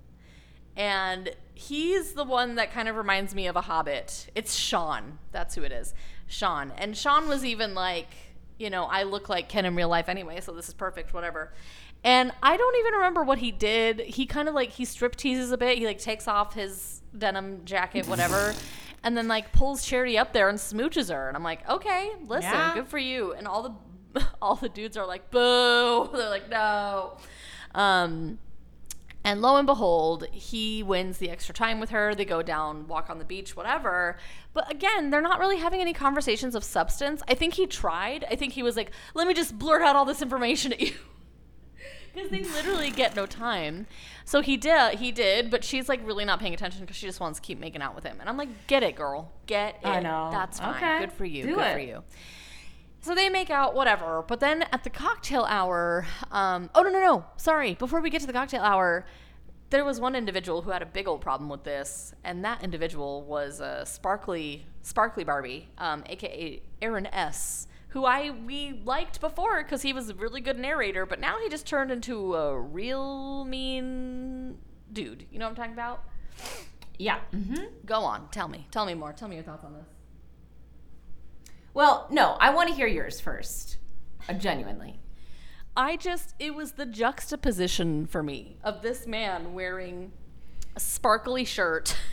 [0.76, 4.28] and he's the one that kind of reminds me of a Hobbit.
[4.34, 5.18] It's Sean.
[5.32, 5.94] That's who it is.
[6.26, 6.72] Sean.
[6.76, 8.08] And Sean was even like,
[8.58, 11.12] you know, I look like Ken in real life anyway, so this is perfect.
[11.12, 11.52] Whatever.
[12.02, 14.00] And I don't even remember what he did.
[14.00, 15.76] He kind of like he strip teases a bit.
[15.76, 18.54] He like takes off his denim jacket, whatever,
[19.02, 21.28] and then like pulls Charity up there and smooches her.
[21.28, 22.74] And I'm like, okay, listen, Yeah.
[22.74, 23.32] good for you.
[23.32, 26.08] And all the all the dudes are like, boo.
[26.12, 27.16] They're like, no.
[27.74, 28.38] Um,
[29.22, 32.14] and lo and behold, he wins the extra time with her.
[32.14, 34.16] They go down, walk on the beach, whatever.
[34.54, 37.22] But again, they're not really having any conversations of substance.
[37.28, 38.24] I think he tried.
[38.30, 40.94] I think he was like, let me just blurt out all this information at you.
[42.14, 43.86] Because they literally get no time.
[44.24, 47.20] So he did, he did, but she's like really not paying attention because she just
[47.20, 48.16] wants to keep making out with him.
[48.20, 49.32] And I'm like, get it, girl.
[49.46, 49.86] Get it.
[49.86, 50.28] I know.
[50.32, 50.74] That's fine.
[50.76, 50.98] Okay.
[51.00, 51.42] Good for you.
[51.44, 51.72] Do Good it.
[51.72, 52.02] for you.
[53.02, 54.22] So they make out, whatever.
[54.26, 57.74] But then at the cocktail hour, um, oh no no no, sorry.
[57.74, 59.06] Before we get to the cocktail hour,
[59.70, 63.22] there was one individual who had a big old problem with this, and that individual
[63.22, 69.82] was a sparkly, sparkly Barbie, um, aka Aaron S, who I we liked before because
[69.82, 74.58] he was a really good narrator, but now he just turned into a real mean
[74.92, 75.26] dude.
[75.30, 76.04] You know what I'm talking about?
[76.98, 77.20] Yeah.
[77.30, 77.54] hmm
[77.86, 79.86] Go on, tell me, tell me more, tell me your thoughts on this.
[81.72, 83.76] Well, no, I want to hear yours first.
[84.28, 84.98] Uh, genuinely.
[85.76, 90.12] I just it was the juxtaposition for me of this man wearing
[90.76, 91.96] a sparkly shirt.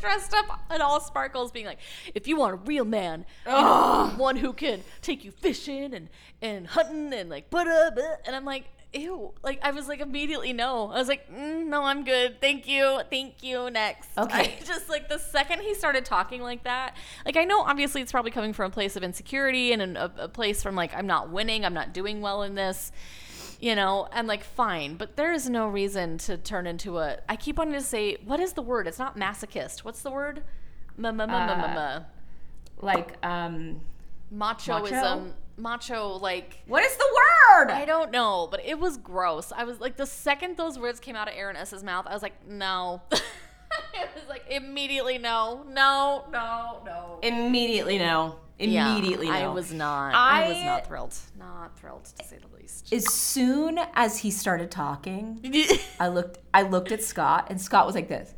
[0.00, 1.78] dressed up in all sparkles, being like,
[2.14, 6.08] "If you want a real man, you know, one who can take you fishing and
[6.42, 7.66] and hunting and like but
[8.26, 10.90] and I'm like, ew, like I was like immediately no.
[10.90, 13.70] I was like, mm, no, I'm good, thank you, thank you.
[13.70, 14.58] Next, Okay.
[14.60, 18.12] I just like the second he started talking like that, like I know obviously it's
[18.12, 21.06] probably coming from a place of insecurity and an- a, a place from like I'm
[21.06, 22.92] not winning, I'm not doing well in this
[23.60, 27.18] you know, and like fine, but there is no reason to turn into a.
[27.28, 28.86] I keep wanting to say, what is the word?
[28.86, 29.80] It's not masochist.
[29.80, 30.42] What's the word?
[30.96, 32.00] Ma ma ma ma ma ma.
[32.80, 33.80] Like, um,
[34.34, 35.32] Machoism.
[35.58, 37.70] Macho, like what is the word?
[37.70, 39.52] I don't know, but it was gross.
[39.56, 42.22] I was like, the second those words came out of Aaron S.'s mouth, I was
[42.22, 43.00] like, no.
[43.12, 47.18] it was like immediately no, no, no, no.
[47.22, 48.36] Immediately no.
[48.58, 49.50] Immediately yeah, no.
[49.50, 50.14] I was not.
[50.14, 51.14] I, was not thrilled.
[51.38, 52.55] Not thrilled to say the least.
[52.92, 55.40] As soon as he started talking,
[56.00, 58.34] I looked I looked at Scott and Scott was like this.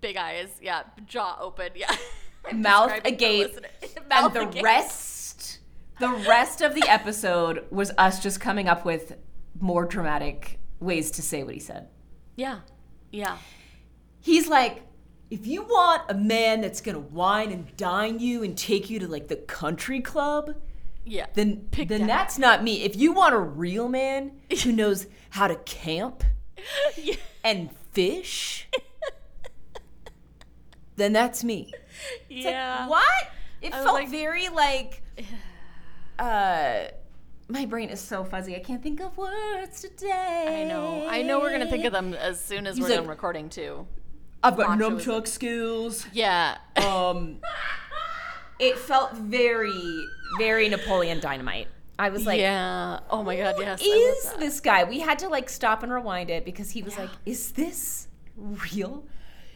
[0.00, 1.94] Big eyes, yeah, jaw open, yeah.
[2.46, 3.54] I'm Mouth agape.
[4.10, 4.62] Mouth and the agape.
[4.62, 5.60] rest
[6.00, 9.16] the rest of the episode was us just coming up with
[9.60, 11.88] more dramatic ways to say what he said.
[12.36, 12.60] Yeah,
[13.12, 13.38] yeah.
[14.20, 14.82] He's like,
[15.30, 19.08] if you want a man that's gonna wine and dine you and take you to
[19.08, 20.54] like the country club,
[21.06, 21.26] Yeah.
[21.34, 22.06] then Pick then that.
[22.06, 22.82] that's not me.
[22.82, 26.24] If you want a real man who knows how to camp
[26.96, 27.16] yeah.
[27.42, 28.68] and fish,
[30.96, 31.72] then that's me.
[32.30, 32.80] It's yeah.
[32.80, 33.30] like, what?
[33.62, 35.02] It felt like- very like
[36.18, 36.84] uh
[37.48, 38.56] my brain is so fuzzy.
[38.56, 40.62] I can't think of words today.
[40.62, 41.06] I know.
[41.08, 43.48] I know we're gonna think of them as soon as He's we're like- done recording
[43.50, 43.86] too.
[44.42, 46.06] I've got nunchuck skills.
[46.12, 46.56] Yeah.
[46.76, 47.38] Um
[48.58, 50.06] it felt very
[50.38, 51.68] very Napoleon Dynamite.
[51.98, 53.00] I was like yeah.
[53.10, 53.54] Oh my god.
[53.58, 53.80] Yes.
[53.82, 54.84] I is this guy?
[54.84, 59.04] We had to like stop and rewind it because he was like, "Is this real?"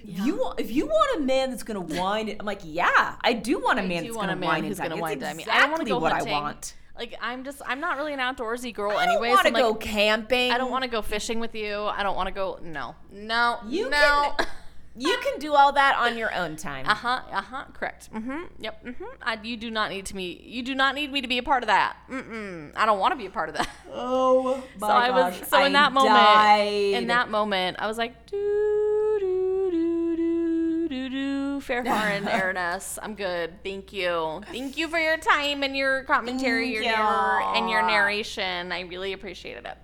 [0.07, 3.33] If you want, if you want a man that's gonna whine, I'm like, yeah, I
[3.33, 5.01] do want a man that's gonna a man whine who's gonna dine.
[5.01, 5.43] wine It's dine me.
[5.43, 6.35] exactly I don't want to go what hunting.
[6.35, 6.75] I want.
[6.97, 8.99] Like I'm just I'm not really an outdoorsy girl.
[8.99, 9.07] Anyways.
[9.09, 10.53] I don't want to like, go camping.
[10.53, 11.83] I don't want to go fishing with you.
[11.83, 12.59] I don't want to go.
[12.63, 12.95] No.
[13.13, 13.59] No.
[13.67, 14.35] You no.
[14.39, 14.47] can,
[14.97, 16.87] you can do all that on your own time.
[16.87, 17.21] Uh huh.
[17.31, 17.65] Uh huh.
[17.73, 18.13] Correct.
[18.13, 18.43] Mm-hmm.
[18.59, 18.85] Yep.
[18.85, 19.05] Mm-hmm.
[19.23, 20.41] I, you do not need to me.
[20.45, 21.97] You do not need me to be a part of that.
[22.11, 22.73] Mm-mm.
[22.77, 23.69] I don't want to be a part of that.
[23.91, 25.49] Oh so I was.
[25.49, 31.09] So in that moment, in that moment, I was like, do do do do do
[31.09, 31.61] do.
[31.61, 32.99] Fair Farn, Aaron S.
[33.03, 33.63] I'm good.
[33.65, 34.43] Thank you.
[34.53, 38.71] Thank you for your time and your commentary, your Thank narr- and your narration.
[38.73, 39.79] I really appreciated it.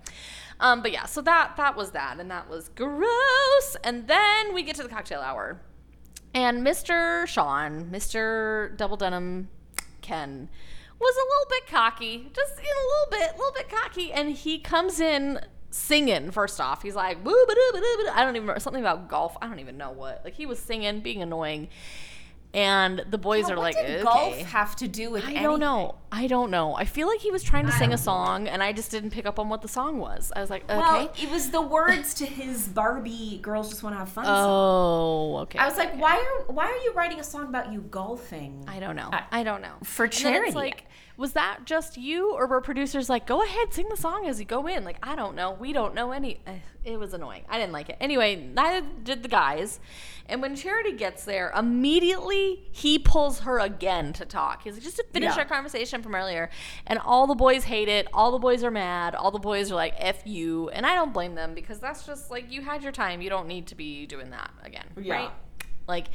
[0.64, 3.77] Um, but yeah, so that that was that, and that was gross.
[3.85, 5.61] And then we get to the cocktail hour.
[6.33, 7.27] And Mr.
[7.27, 8.74] Sean, Mr.
[8.74, 9.50] Double Denim
[10.00, 10.48] Ken,
[10.98, 14.11] was a little bit cocky, just in a little bit, a little bit cocky.
[14.11, 15.38] And he comes in
[15.70, 16.83] singing, first off.
[16.83, 17.18] He's like.
[17.18, 19.37] I don't even remember, something about golf.
[19.42, 20.22] I don't even know what.
[20.24, 21.68] Like, he was singing, being annoying.
[22.54, 24.02] And the boys are what like, okay.
[24.02, 25.42] golf have to do with I anything?
[25.42, 25.96] don't know.
[26.12, 26.76] I don't know.
[26.76, 29.26] I feel like he was trying to sing a song, and I just didn't pick
[29.26, 30.30] up on what the song was.
[30.36, 30.76] I was like, okay.
[30.78, 34.34] Well, it was the words to his Barbie "Girls Just Want to Have Fun" song.
[34.38, 35.58] oh, okay.
[35.58, 38.64] I was like, why are why are you writing a song about you golfing?
[38.68, 39.10] I don't know.
[39.12, 39.74] I- I, don't know.
[39.82, 40.52] for charity.
[40.52, 40.84] Like,
[41.16, 44.44] was that just you, or were producers like, go ahead, sing the song as you
[44.46, 44.85] go in?
[44.85, 45.53] Like, I don't know.
[45.53, 46.40] We don't know any.
[46.46, 47.44] eh, It was annoying.
[47.48, 47.96] I didn't like it.
[48.00, 49.79] Anyway, neither did the guys.
[50.29, 54.64] And when Charity gets there, immediately he pulls her again to talk.
[54.64, 55.42] He's like, just to finish Yeah.
[55.42, 56.50] our conversation from earlier.
[56.87, 58.09] And all the boys hate it.
[58.12, 59.14] All the boys are mad.
[59.14, 60.70] All the boys are like, F you.
[60.70, 63.20] And I don't blame them because that's just like, you had your time.
[63.20, 64.87] You don't need to be doing that again.
[65.00, 65.14] Yeah.
[65.14, 65.31] Right?
[65.87, 66.07] Like,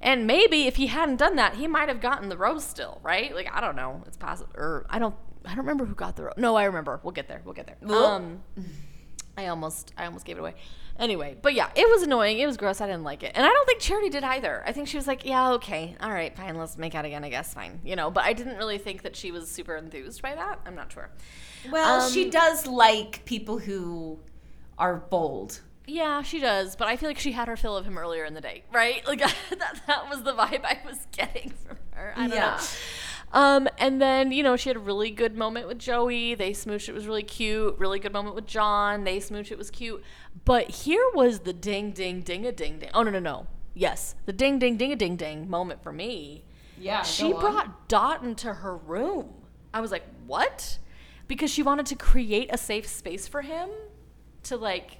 [0.00, 3.34] and maybe if he hadn't done that, he might have gotten the rose still, right?
[3.34, 4.02] Like I don't know.
[4.06, 4.50] It's possible.
[4.56, 5.14] Or I don't.
[5.44, 6.34] I don't remember who got the rose.
[6.36, 7.00] No, I remember.
[7.02, 7.40] We'll get there.
[7.44, 7.76] We'll get there.
[7.90, 8.42] Um,
[9.38, 10.54] I almost, I almost gave it away.
[10.98, 12.38] Anyway, but yeah, it was annoying.
[12.40, 12.82] It was gross.
[12.82, 14.62] I didn't like it, and I don't think Charity did either.
[14.66, 17.24] I think she was like, "Yeah, okay, all right, fine, let's make out again.
[17.24, 20.20] I guess, fine." You know, but I didn't really think that she was super enthused
[20.20, 20.60] by that.
[20.66, 21.08] I'm not sure.
[21.70, 24.18] Well, Um, she does like people who
[24.76, 25.60] are bold.
[25.86, 28.34] Yeah, she does, but I feel like she had her fill of him earlier in
[28.34, 29.06] the day, right?
[29.06, 29.18] Like
[29.50, 32.12] that, that was the vibe I was getting from her.
[32.16, 32.56] I don't Yeah.
[32.56, 32.64] know.
[33.32, 36.34] Um, and then you know she had a really good moment with Joey.
[36.34, 36.88] They smooched.
[36.88, 37.78] It was really cute.
[37.78, 39.04] Really good moment with John.
[39.04, 39.52] They smooched.
[39.52, 40.02] It was cute.
[40.44, 42.90] But here was the ding, ding, ding, a ding, ding.
[42.92, 43.46] Oh no, no, no.
[43.72, 46.44] Yes, the ding, ding, ding, a ding, ding moment for me.
[46.76, 49.32] Yeah, She brought Dot into her room.
[49.72, 50.78] I was like, what?
[51.28, 53.68] Because she wanted to create a safe space for him
[54.44, 54.98] to like.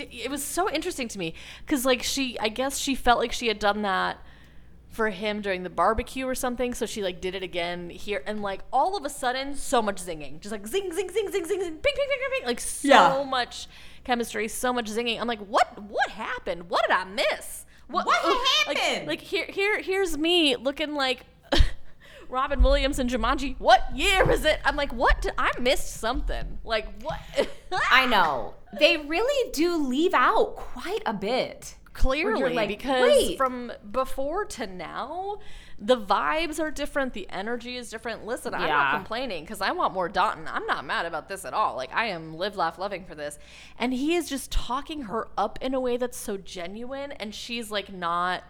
[0.00, 3.48] It was so interesting to me because like she, I guess she felt like she
[3.48, 4.18] had done that
[4.88, 6.74] for him during the barbecue or something.
[6.74, 9.96] So she like did it again here, and like all of a sudden, so much
[10.02, 12.60] zinging, just like zing, zing, zing, zing, zing, zing, ping, ping, ping, ping, ping, like
[12.60, 13.24] so Yeah.
[13.28, 13.68] much
[14.04, 15.20] chemistry, so much zinging.
[15.20, 15.82] I'm like, what?
[15.82, 16.68] What happened?
[16.68, 17.64] What did I miss?
[17.88, 18.24] What, What
[18.66, 19.06] like- happened?
[19.08, 21.24] Like, here, here, here's me looking like.
[22.32, 23.56] Robin Williams and Jumanji.
[23.58, 24.58] What year is it?
[24.64, 25.20] I'm like, what?
[25.20, 26.58] Did, I missed something.
[26.64, 27.20] Like, what?
[27.90, 28.54] I know.
[28.78, 31.76] They really do leave out quite a bit.
[31.92, 33.36] Clearly, like, because wait.
[33.36, 35.40] from before to now,
[35.78, 37.12] the vibes are different.
[37.12, 38.24] The energy is different.
[38.24, 40.48] Listen, I'm not complaining because I want more Dotun.
[40.50, 41.76] I'm not mad about this at all.
[41.76, 43.38] Like, I am live, laugh, loving for this.
[43.78, 47.70] And he is just talking her up in a way that's so genuine, and she's
[47.70, 48.42] like not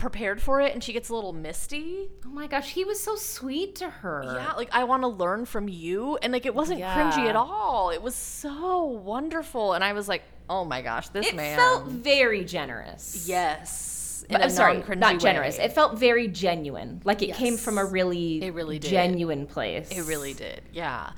[0.00, 2.08] prepared for it, and she gets a little misty.
[2.26, 4.22] Oh my gosh, he was so sweet to her.
[4.24, 7.90] Yeah, like I want to learn from you, and like it wasn't cringy at all.
[7.90, 11.52] It was so wonderful, and I was like, oh my gosh, this It man.
[11.52, 13.24] It felt very generous.
[13.28, 15.58] yes, But, uh, sorry, not generous.
[15.58, 17.00] It felt very genuine.
[17.04, 18.90] Like it came from a really, It really did.
[18.90, 19.90] genuine place.
[19.90, 21.10] It really did, yeah.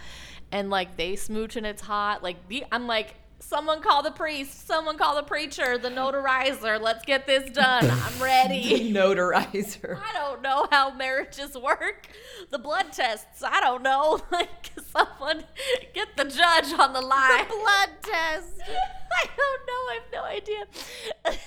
[0.51, 2.23] And like they smooch and it's hot.
[2.23, 6.81] Like the, I'm like, someone call the priest, someone call the preacher, the notarizer.
[6.81, 7.90] Let's get this done.
[7.90, 8.92] I'm ready.
[8.94, 9.98] notarizer.
[10.02, 12.09] I don't know how marriages work.
[12.50, 14.20] The blood tests, I don't know.
[14.33, 15.44] Like someone
[15.92, 17.44] get the judge on the line.
[17.44, 18.61] The blood test.
[19.12, 19.72] I don't know.
[19.72, 21.38] I have no idea.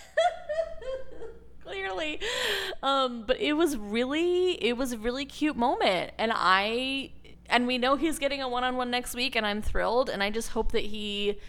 [1.64, 2.20] Clearly.
[2.84, 6.12] Um, but it was really it was a really cute moment.
[6.20, 7.12] And I
[7.50, 10.50] and we know he's getting a one-on-one next week and I'm thrilled and I just
[10.50, 11.40] hope that he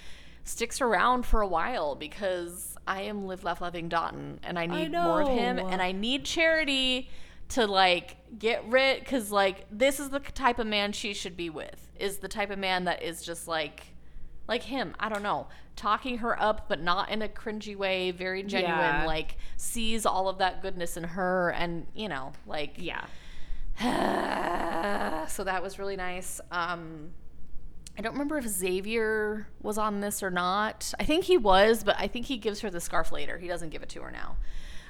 [0.47, 4.93] sticks around for a while because I am live laugh loving Dotun and I need
[4.93, 7.11] more of him and I need charity
[7.49, 11.51] to like get rid because like this is the type of man she should be
[11.51, 13.89] with is the type of man that is just like
[14.49, 18.43] like him i don't know talking her up but not in a cringy way very
[18.43, 19.07] genuine Yeah.
[19.07, 23.05] like sees all of that goodness in her and you know like Yeah.
[25.29, 27.11] so that was really nice um
[27.99, 30.93] I don't remember if Xavier was on this or not.
[31.01, 33.39] I think he was, but I think he gives her the scarf later.
[33.39, 34.37] He doesn't give it to her now.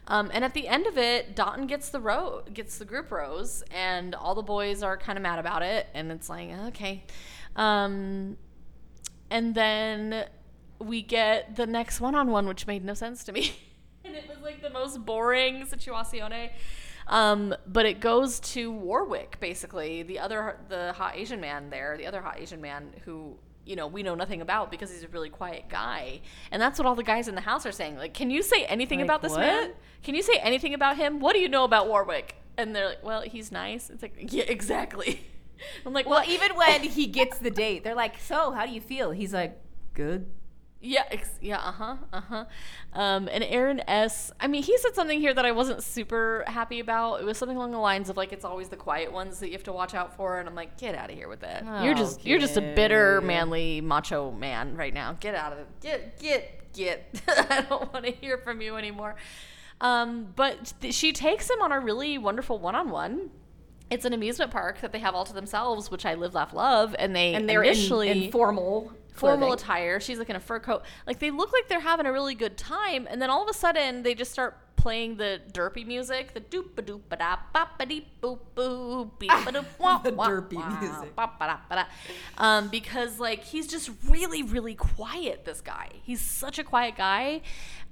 [0.09, 3.65] Um, and at the end of it, Dotun gets the ro- gets the group rose,
[3.71, 5.89] and all the boys are kind of mad about it.
[5.95, 7.05] And it's like, okay.
[7.57, 8.37] Um,
[9.31, 10.27] and then
[10.79, 13.53] we get the next one-on-one, which made no sense to me,
[14.05, 16.51] and it was like the most boring situazione.
[17.09, 22.07] Um, but it goes to Warwick, basically the other the hot Asian man there, the
[22.07, 25.31] other hot Asian man who you know we know nothing about because he's a really
[25.31, 27.97] quiet guy, and that's what all the guys in the house are saying.
[27.97, 29.41] Like, can you say anything Like, about this what?
[29.41, 29.73] man?
[30.03, 31.21] Can you say anything about him?
[31.21, 32.35] What do you know about Warwick?
[32.57, 33.91] And they're like, well, he's nice.
[33.91, 35.21] It's like, yeah, exactly.
[35.87, 38.73] I'm like, Well, well, even when he gets the date, they're like, "So, how do
[38.73, 39.59] you feel?" He's like,
[39.95, 40.27] "Good."
[40.81, 42.45] Yeah, ex- yeah, uh huh, uh huh.
[42.93, 44.31] Um, and Aaron S.
[44.39, 47.21] I mean, he said something here that I wasn't super happy about.
[47.21, 49.53] It was something along the lines of like, it's always the quiet ones that you
[49.55, 50.39] have to watch out for.
[50.39, 51.85] And I'm like, get out of here with that.
[51.85, 55.17] you're just you're just a bitter, manly, macho man right now.
[55.19, 55.67] Get out of it.
[55.81, 57.23] Get get get.
[57.29, 59.17] I don't want to hear from you anymore.
[59.81, 63.31] Um, but th- she takes him on a really wonderful one-on-one.
[63.91, 66.97] It's an amusement park that they have all to themselves, which I live, laugh, love.
[66.99, 69.65] And they And they're initially in formal, formal clothing.
[69.65, 70.01] attire.
[70.01, 70.83] She's like in a fur coat.
[71.07, 73.55] Like they look like they're having a really good time, and then all of a
[73.55, 77.69] sudden they just start playing the derpy music, the doop a doop a da ba
[77.77, 81.17] ba dee boop boop beep a doop wah The wah derpy wah, music.
[81.17, 81.85] ba ba da ba da.
[82.39, 85.45] Um, because like he's just really really quiet.
[85.45, 87.41] This guy, he's such a quiet guy.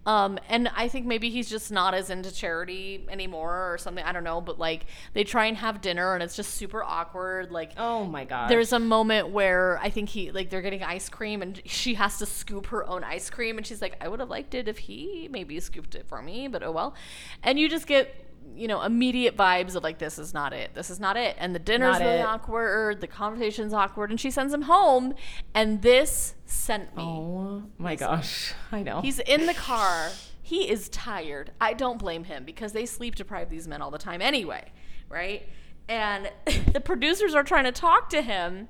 [0.07, 4.05] Um, and I think maybe he's just not as into charity anymore or something.
[4.05, 7.51] I don't know, but like they try and have dinner and it's just super awkward.
[7.51, 8.51] Like Oh my god.
[8.51, 12.19] there's a moment where I think he like they're getting ice cream and she has
[12.19, 14.79] to scoop her own ice cream and she's like, I would have liked it if
[14.79, 16.95] he maybe scooped it for me, but oh well.
[17.43, 18.15] And you just get
[18.57, 21.55] you know immediate vibes of like this is not it this is not it and
[21.55, 22.27] the dinner's Not really it.
[22.27, 25.15] awkward the conversation's awkward and she sends him home
[25.55, 28.55] and this sent me Oh my gosh.
[28.71, 29.01] I know.
[29.01, 30.11] He's in the car.
[30.47, 31.53] He is tired.
[31.59, 34.73] I don't blame him because they sleep deprive these men all the time anyway,
[35.09, 35.49] right?
[35.89, 36.31] And
[36.75, 38.69] the producers are trying to talk to him.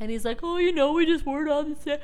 [0.00, 1.98] And he's like, "Oh, you know, we just weren't on the same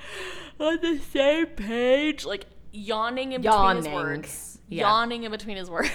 [0.61, 4.59] on the same page." Like yawning in between his words.
[4.69, 4.83] Yeah.
[4.83, 5.91] Yawning in between his words.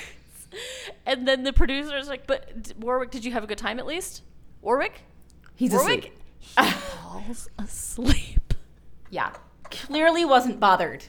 [1.06, 4.24] and then the producer's like, "But Warwick, did you have a good time at least?"
[4.62, 5.02] Warwick?
[5.56, 6.14] He's Warwick
[6.58, 6.68] asleep.
[6.68, 8.54] he falls asleep.
[9.10, 9.32] Yeah.
[9.72, 11.06] Clearly wasn't bothered.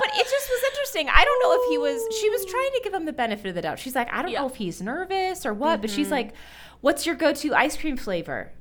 [0.00, 1.08] But it just was interesting.
[1.08, 3.54] I don't know if he was she was trying to give him the benefit of
[3.54, 3.78] the doubt.
[3.78, 4.40] She's like, I don't Yeah.
[4.40, 6.14] know if he's nervous or what, but she's mm-hmm.
[6.14, 6.34] like,
[6.80, 8.52] What's your go-to ice cream flavor?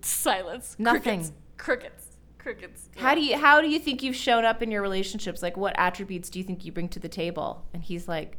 [0.00, 0.76] Silence.
[0.78, 1.20] Nothing.
[1.20, 1.32] Crickets.
[1.56, 2.03] Crickets.
[2.44, 2.90] Crickets.
[2.98, 5.42] How do you how do you think you've shown up in your relationships?
[5.42, 7.64] Like what attributes do you think you bring to the table?
[7.72, 8.36] And he's like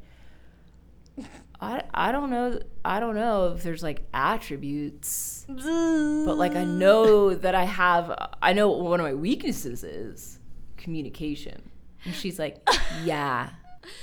[1.59, 5.47] I, I don't know I don't know if there's like attributes.
[5.47, 10.39] But like I know that I have I know what one of my weaknesses is
[10.77, 11.63] communication.
[12.03, 12.57] And she's like,
[13.03, 13.49] "Yeah.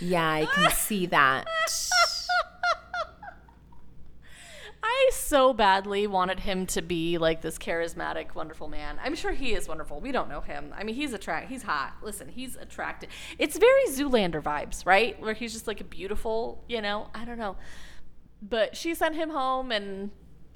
[0.01, 1.47] Yeah, I can see that."
[4.95, 8.99] I so badly wanted him to be like this charismatic, wonderful man.
[9.03, 10.01] I'm sure he is wonderful.
[10.01, 10.73] We don't know him.
[10.77, 11.49] I mean, he's attract.
[11.49, 11.95] He's hot.
[12.03, 13.09] Listen, he's attractive.
[13.39, 15.19] It's very Zoolander vibes, right?
[15.21, 17.09] Where he's just like a beautiful, you know.
[17.15, 17.57] I don't know,
[18.43, 20.11] but she sent him home, and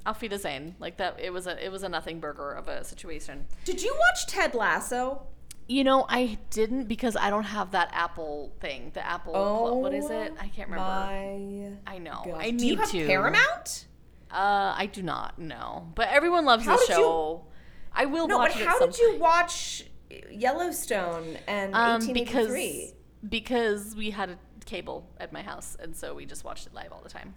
[0.05, 0.77] Auf Wiedersehen.
[0.79, 1.19] Like that.
[1.19, 3.47] It was a it was a nothing burger of a situation.
[3.65, 5.23] Did you watch Ted Lasso?
[5.69, 8.91] You know, I didn't because I don't have that Apple thing.
[8.95, 9.33] The Apple.
[9.35, 10.33] oh, what is it?
[10.39, 10.85] I can't remember.
[10.85, 12.23] Oh my I know.
[12.25, 12.37] gosh.
[12.39, 13.07] I need Do you have to.
[13.07, 13.87] Paramount?
[14.31, 17.45] Uh, I do not know, but everyone loves How the did you- show.
[17.93, 18.67] I will No, watch but it.
[18.67, 19.85] how at some did you watch
[20.31, 22.93] Yellowstone and Um, 1883?
[23.29, 26.75] because because we had a cable at my house, and so we just watched it
[26.75, 27.35] live all the time.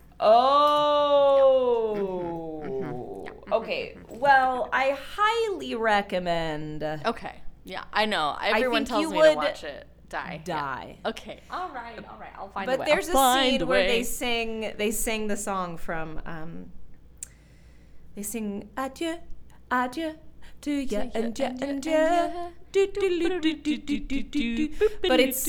[1.90, 3.26] Oh.
[3.52, 3.98] Okay.
[4.10, 7.34] Well, I highly recommend Okay,
[7.64, 8.38] yeah, I know.
[8.40, 9.88] Everyone think tells you me to watch it.
[10.10, 10.42] Die.
[10.46, 10.54] Yeah.
[10.56, 10.98] Die.
[11.08, 11.40] Okay.
[11.50, 11.98] All right.
[12.08, 12.30] All right.
[12.38, 12.86] I'll find a But way.
[12.86, 16.72] there's I'll a find scene where they sing they sing the song from um
[18.20, 19.16] they sing adieu,
[19.72, 20.16] adieu
[20.60, 22.50] to ya and ya and ya.
[25.08, 25.48] But it's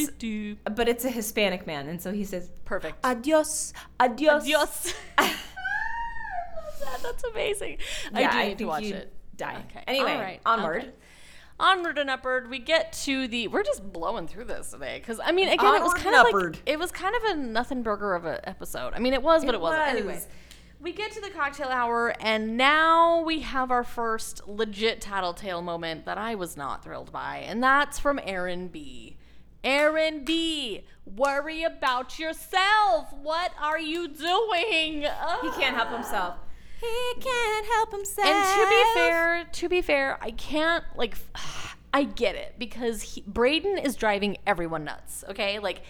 [0.77, 3.05] but it's a Hispanic man, and so he says perfect.
[3.05, 4.95] Adios, adios, adios.
[5.18, 5.37] that.
[7.03, 7.79] That's amazing.
[8.14, 9.12] Yeah, I do need to watch it.
[9.37, 9.64] Die.
[9.68, 9.83] Okay.
[9.89, 10.41] Anyway, All right.
[10.47, 10.83] onward.
[10.83, 10.93] Okay
[11.59, 15.31] onward and upward we get to the we're just blowing through this today because i
[15.31, 18.14] mean again onward it was kind of like it was kind of a nothing burger
[18.14, 20.18] of an episode i mean it was but it, it wasn't anyway
[20.81, 26.07] we get to the cocktail hour, and now we have our first legit tattletale moment
[26.07, 29.16] that I was not thrilled by, and that's from Aaron B.
[29.62, 30.85] Aaron B.
[31.05, 33.12] Worry about yourself.
[33.12, 35.03] What are you doing?
[35.03, 36.37] He can't help himself.
[36.81, 38.26] He can't help himself.
[38.26, 41.16] And to be fair, to be fair, I can't like
[41.93, 45.59] I get it because he, Brayden is driving everyone nuts, okay?
[45.59, 45.83] Like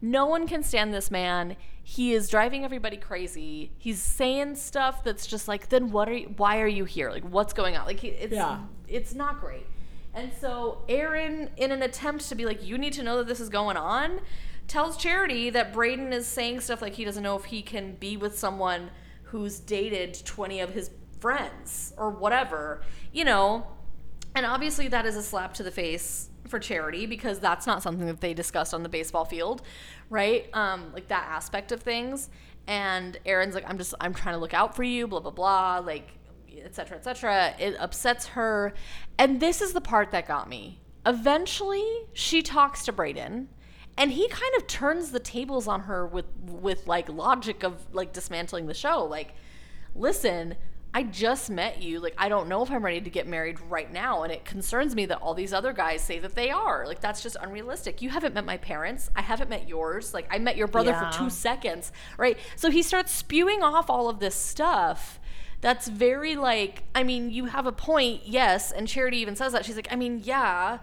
[0.00, 1.56] no one can stand this man.
[1.90, 3.72] He is driving everybody crazy.
[3.78, 7.10] He's saying stuff that's just like then what are you, why are you here?
[7.10, 7.86] Like what's going on?
[7.86, 8.60] Like it's Yeah.
[8.86, 9.64] it's not great.
[10.12, 13.40] And so Aaron in an attempt to be like you need to know that this
[13.40, 14.20] is going on,
[14.66, 18.18] tells Charity that Brayden is saying stuff like he doesn't know if he can be
[18.18, 18.90] with someone
[19.22, 22.82] who's dated 20 of his friends or whatever,
[23.14, 23.66] you know.
[24.34, 28.06] And obviously, that is a slap to the face for charity because that's not something
[28.06, 29.62] that they discussed on the baseball field,
[30.10, 30.48] right?
[30.54, 32.30] Um, like that aspect of things.
[32.66, 35.78] And Aaron's like, I'm just, I'm trying to look out for you, blah, blah, blah,
[35.78, 36.08] like,
[36.56, 37.54] et cetera, et cetera.
[37.58, 38.74] It upsets her.
[39.18, 40.80] And this is the part that got me.
[41.06, 43.46] Eventually, she talks to Brayden
[43.98, 48.12] and he kind of turns the tables on her with with like logic of like
[48.12, 49.34] dismantling the show like
[49.94, 50.54] listen
[50.94, 53.92] i just met you like i don't know if i'm ready to get married right
[53.92, 56.86] now and it concerns me that all these other guys say that they are.
[56.86, 58.00] Like that's just unrealistic.
[58.02, 59.10] You haven't met my parents.
[59.14, 60.14] I haven't met yours.
[60.14, 61.10] Like i met your brother Yeah.
[61.10, 62.38] for two seconds right?
[62.56, 65.20] So he starts spewing off all of this stuff
[65.60, 69.64] that's very like i mean you have a point yes and charity even says that.
[69.64, 70.78] She's like i mean yeah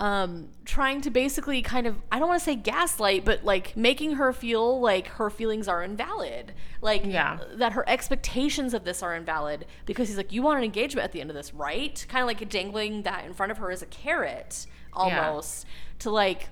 [0.00, 4.12] um, trying to basically kind of I don't want to say gaslight, but like making
[4.14, 7.38] her feel like her feelings are invalid, like Yeah.
[7.56, 11.12] that her expectations of this are invalid because he's like, you want an engagement at
[11.12, 12.04] the end of this, right?
[12.08, 15.66] Kind of like dangling that in front of her as a carrot, almost
[16.00, 16.48] to like.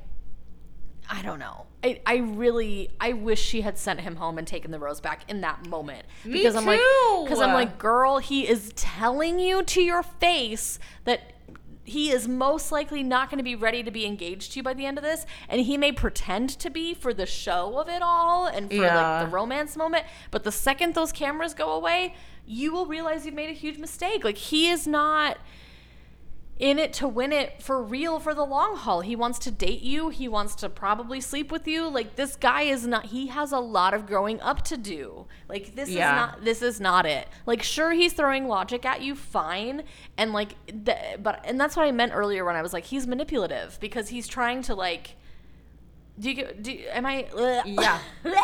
[1.08, 1.66] I don't know.
[1.84, 5.20] I, I really I wish she had sent him home and taken the rose back
[5.28, 6.80] in that moment Me because I'm like
[7.22, 11.34] because I'm like girl he is telling you to your face that
[11.86, 14.74] he is most likely not going to be ready to be engaged to you by
[14.74, 18.02] the end of this and he may pretend to be for the show of it
[18.02, 19.20] all and for Yeah.
[19.20, 22.14] like the romance moment but the second those cameras go away
[22.46, 25.38] you will realize you've made a huge mistake like he is not
[26.58, 29.02] in it to win it for real for the long haul.
[29.02, 30.08] He wants to date you.
[30.08, 31.86] He wants to probably sleep with you.
[31.88, 35.26] Like this guy is not he has a lot of growing up to do.
[35.50, 36.10] Like this Yeah.
[36.12, 37.28] is not this is not it.
[37.44, 39.82] Like sure he's throwing logic at you fine
[40.16, 43.06] and like the, but and that's what I meant earlier when I was like he's
[43.06, 45.16] manipulative because he's trying to like
[46.18, 47.26] do you get do you- am I
[47.66, 47.98] Yeah.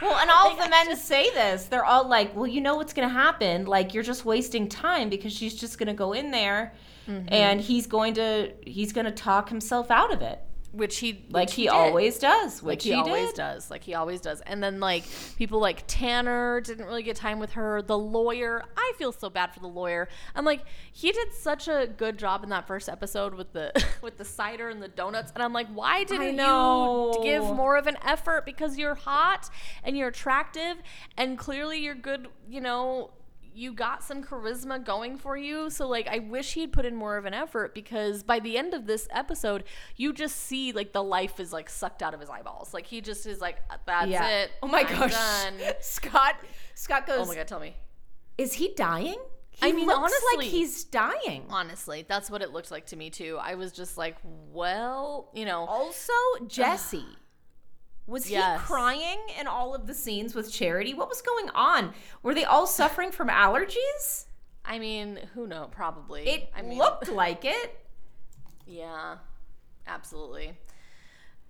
[0.00, 1.64] Well, and all of the men say this.
[1.64, 3.66] They're all like, "Well, you know what's going to happen.
[3.66, 6.72] Like you're just wasting time because she's just going to go in there
[7.08, 7.28] Mm-hmm.
[7.30, 10.40] and he's going to he's going to talk himself out of it."
[10.72, 11.70] which he like which he did.
[11.70, 15.04] always does, like which he, he, always does like he always does and then like
[15.36, 19.52] people like tanner didn't really get time with her the lawyer i feel so bad
[19.52, 23.34] for the lawyer i'm like he did such a good job in that first episode
[23.34, 27.14] with the with the cider and the donuts and i'm like why didn't know.
[27.16, 29.48] you give more of an effort because you're hot
[29.82, 30.76] and you're attractive
[31.16, 33.10] and clearly you're good you know
[33.58, 35.68] you got some charisma going for you.
[35.70, 38.72] So like I wish he'd put in more of an effort because by the end
[38.74, 39.64] of this episode,
[39.96, 42.72] you just see like the life is like sucked out of his eyeballs.
[42.72, 44.50] Like he just is like uh, that's it.
[44.62, 45.12] Oh my I'm gosh.
[45.12, 46.36] done." Scott
[46.74, 47.74] Scott goes, Oh my god, tell me.
[48.38, 49.18] "Is he dying?"
[49.50, 51.44] He I mean, looks honestly- like he's dying.
[51.50, 53.38] Honestly, that's what it looked like to me too.
[53.42, 54.16] I was just like,
[54.52, 56.12] well, you know, Also,
[56.46, 57.04] Jesse.
[58.08, 58.58] Was Yes.
[58.60, 60.94] he crying in all of the scenes with Charity?
[60.94, 61.92] What was going on?
[62.22, 64.24] Were they all suffering from allergies?
[64.64, 65.68] I mean, who knows?
[65.70, 66.26] Probably.
[66.26, 67.78] It I mean, looked like it.
[68.66, 69.16] Yeah,
[69.86, 70.56] absolutely.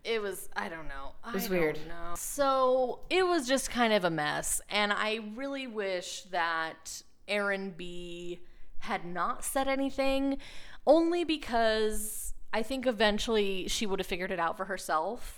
[0.03, 1.13] It was, I don't know.
[1.29, 1.79] It was weird.
[1.87, 2.15] Know.
[2.17, 4.61] So it was just kind of a mess.
[4.69, 8.41] And I really wish that Aaron B
[8.81, 10.39] had not said anything,
[10.87, 15.38] only because I think eventually she would have figured it out for herself.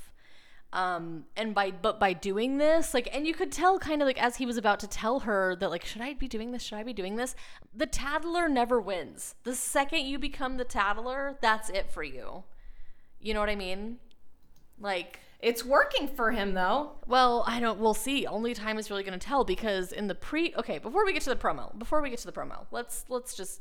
[0.72, 4.22] Um, and by but by doing this, like, and you could tell kind of like
[4.22, 6.62] as he was about to tell her that like, should I be doing this?
[6.62, 7.34] Should I be doing this?
[7.74, 9.34] The tattler never wins.
[9.42, 12.44] The second you become the tattler, that's it for you.
[13.18, 13.98] You know what I mean?
[14.78, 16.92] Like, It's working for him though.
[17.06, 17.80] well, I don't.
[17.80, 18.24] We'll see.
[18.26, 20.54] Only time is really going to tell because in the pre.
[20.54, 23.34] Okay, before we get to the promo, before we get to the promo, let's let's
[23.34, 23.60] just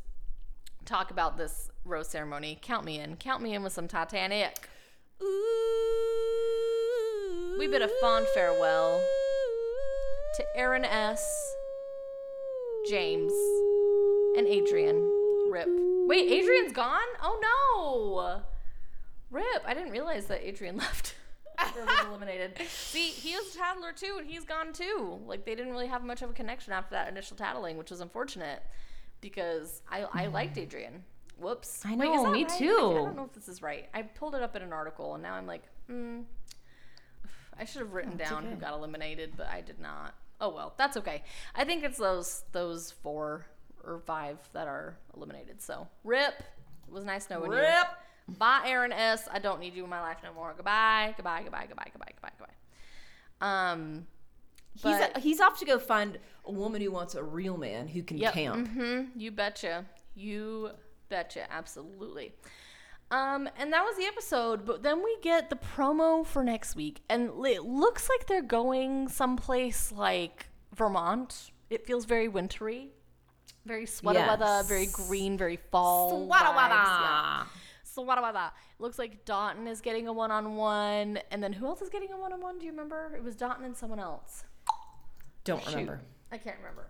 [0.85, 2.59] talk about this rose ceremony.
[2.61, 3.15] Count me in.
[3.15, 4.69] Count me in with some Titanic.
[7.57, 9.03] We bid a fond farewell
[10.35, 11.21] to Aaron S,
[12.87, 13.33] James,
[14.37, 14.97] and Adrian.
[15.49, 15.67] Rip.
[16.07, 17.07] Wait, Adrian's gone?
[17.21, 18.41] Oh no!
[19.31, 19.63] Rip.
[19.65, 21.15] I didn't realize that Adrian left.
[21.59, 22.57] was eliminated.
[22.69, 25.19] See, he is a tattler too, and he's gone too.
[25.27, 27.99] Like they didn't really have much of a connection after that initial tattling, which was
[28.01, 28.63] unfortunate
[29.21, 31.03] because I I liked Adrian.
[31.37, 31.83] Whoops.
[31.85, 32.61] I Wait, know, that me right?
[32.61, 33.87] I, don't know if this is right.
[33.93, 36.21] I pulled it up in an article, and now I'm like, hmm.
[37.59, 40.15] I should have written down who got eliminated, but I did not.
[40.41, 41.23] Oh well, that's okay.
[41.55, 43.45] I think it's those those four
[43.83, 45.61] or five that are eliminated.
[45.61, 46.33] So rip.
[46.87, 47.57] It was nice knowing you.
[47.57, 47.87] Rip.
[48.37, 49.27] Bye, Aaron S.
[49.31, 50.53] I don't need you in my life no more.
[50.55, 51.13] Goodbye.
[51.17, 51.41] Goodbye.
[51.43, 51.65] Goodbye.
[51.67, 51.87] Goodbye.
[51.91, 52.11] Goodbye.
[52.15, 52.31] Goodbye.
[52.37, 52.53] Goodbye.
[53.47, 54.07] Um.
[54.75, 58.01] He's a, he's off to go find a woman who wants a real man who
[58.01, 58.33] can Yep.
[58.33, 58.67] camp.
[58.69, 59.83] hmm You betcha.
[60.15, 60.69] You
[61.09, 61.51] betcha.
[61.51, 62.33] Absolutely.
[63.11, 64.65] Um, and that was the episode.
[64.65, 69.07] But then we get the promo for next week, and it looks like they're going
[69.07, 71.51] someplace like Vermont.
[71.69, 72.89] It feels very wintry,
[73.65, 74.67] very sweater weather, Yes.
[74.67, 76.23] very green, very fall.
[76.27, 76.29] Vibes.
[76.29, 76.73] wada.
[76.73, 77.43] Yeah.
[77.83, 78.53] So what about?
[78.77, 82.59] Looks like Dotun is getting a one-on-one, and then who else is getting a one-on-one?
[82.59, 83.11] Do you remember?
[83.15, 84.43] It was Dotun and someone else.
[85.43, 85.71] Don't Shoot.
[85.71, 86.01] remember.
[86.31, 86.87] I can't remember.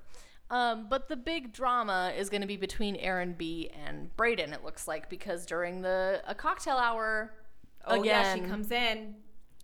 [0.52, 4.52] Um, but the big drama is going to be between Aaron B and Brayden.
[4.52, 7.34] It looks like because during the a cocktail hour,
[7.86, 9.16] Oh yeah, she comes in.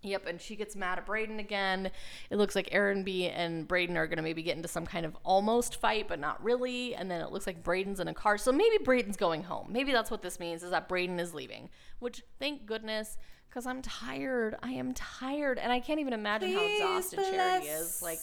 [0.03, 1.89] Yep, and she gets mad at Brayden again.
[2.29, 5.03] It looks like Aaron B and Brayden are going to maybe get into some kind
[5.03, 6.93] of almost fight, but not really.
[6.93, 8.37] And then it looks like Brayden's in a car.
[8.37, 9.67] So maybe Brayden's going home.
[9.71, 13.17] Maybe that's what this means is that Brayden is leaving, which thank goodness
[13.49, 14.57] because I'm tired.
[14.61, 15.57] I am tired.
[15.57, 18.01] And I can't even imagine how exhausted Charity is.
[18.03, 18.19] Like,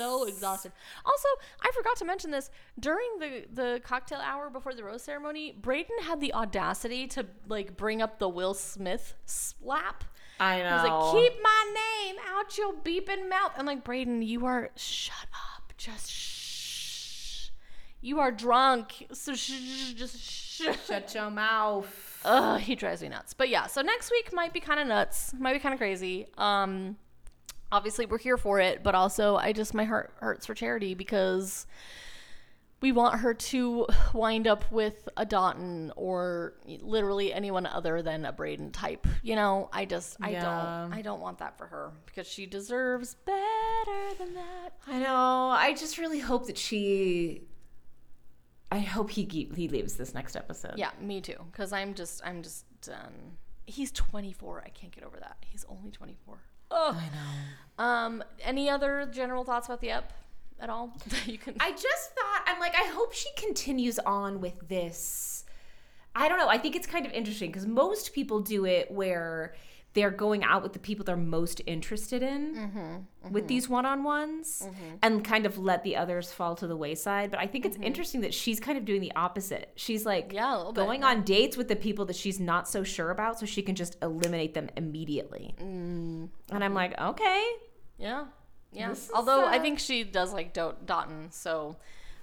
[0.00, 0.72] so exhausted.
[1.04, 1.28] Also,
[1.60, 5.54] I forgot to mention this during the the cocktail hour before the rose ceremony.
[5.60, 10.04] Brayden had the audacity to like bring up the Will Smith slap.
[10.38, 10.68] I know.
[10.68, 13.52] He was like, keep my name out your beeping mouth.
[13.58, 15.74] I'm like, Brayden, you are, shut up.
[15.76, 17.50] Just shh.
[18.00, 19.06] You are drunk.
[19.12, 20.62] So shh, just shh.
[20.86, 22.20] Shut your mouth.
[22.24, 23.34] Ugh, he drives me nuts.
[23.34, 25.34] But yeah, so next week might be kind of nuts.
[25.38, 26.26] Might be kind of crazy.
[26.36, 26.96] Um,
[27.72, 31.66] obviously we're here for it, but also I just, my heart hurts for Charity because
[32.82, 38.32] we want her to wind up with a Dotun or literally anyone other than a
[38.32, 39.06] Brayden type.
[39.22, 40.40] You know, I just I Yeah.
[40.86, 44.70] don't I don't want that for her because she deserves better than that.
[44.86, 45.50] I know.
[45.50, 47.42] I just really hope that she.
[48.72, 50.74] I hope he he leaves this next episode.
[50.76, 51.36] Yeah, me too.
[51.52, 53.36] Because I'm just I'm just done.
[53.66, 54.62] He's 24.
[54.64, 55.36] I can't get over that.
[55.46, 56.38] He's only 24.
[56.70, 56.96] Ugh.
[56.96, 57.84] I know.
[57.84, 60.12] Um, any other general thoughts about the ep
[60.60, 61.56] at all that you can?
[61.60, 65.44] I just thought I'm like I hope she continues on with this.
[66.14, 66.48] I don't know.
[66.48, 69.54] I think it's kind of interesting because most people do it where
[69.92, 74.68] they're going out with the people they're most interested in Mm-hmm, with these one-on-ones
[75.02, 78.20] and kind of let the others fall to the wayside but i think it's interesting
[78.22, 80.34] that she's kind of doing the opposite she's like Mm-hmm.
[80.36, 81.08] Yeah, bit, going yeah.
[81.08, 83.96] on dates with the people that she's not so sure about so she can just
[84.02, 86.26] eliminate them immediately Mm-hmm.
[86.54, 87.42] and i'm like okay
[87.98, 88.24] Yeah.
[88.72, 88.90] Yeah.
[88.90, 91.76] This is, Although I uh, think she does like Do- Dotun, so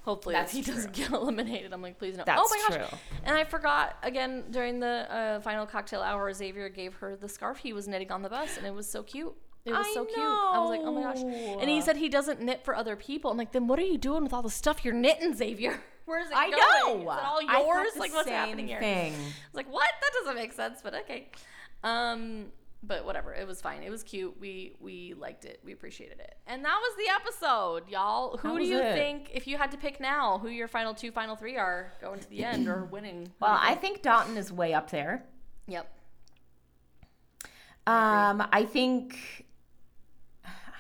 [0.08, 1.74] hopefully That's he doesn't get eliminated.
[1.74, 2.24] I'm like, please no.
[2.26, 2.88] That's oh my gosh.
[2.88, 2.97] true.
[3.26, 7.58] And I forgot again during the uh, final cocktail hour, Xavier gave her the scarf
[7.58, 9.36] he was knitting on the bus, and it was so cute.
[9.66, 10.18] It was I so cute.
[10.18, 11.22] I was like, oh my gosh.
[11.22, 13.30] And he said he doesn't knit for other people.
[13.30, 15.82] I'm like, then what are you doing with all the stuff you're knitting, Xavier?
[16.05, 17.03] Where is it I going?
[17.03, 17.12] know.
[17.12, 17.89] Is it all yours?
[17.97, 18.80] like, what's happening here?
[18.80, 19.12] thing.
[19.14, 19.89] I was like, what?
[19.99, 21.28] That doesn't make sense, but okay.
[21.84, 22.45] Um,
[22.84, 23.84] but whatever, it was fine.
[23.84, 24.39] It was cute.
[24.39, 25.59] We we liked it.
[25.63, 26.36] We appreciated it.
[26.47, 28.38] And that was the episode, y'all.
[28.38, 28.93] Who do you it.
[28.93, 32.19] think, if you had to pick now, who your final two, final three are going
[32.19, 33.32] to the end or winning?
[33.39, 35.25] Well i think Dotun is way up there
[35.67, 35.91] Yep.
[37.86, 39.45] Um, I think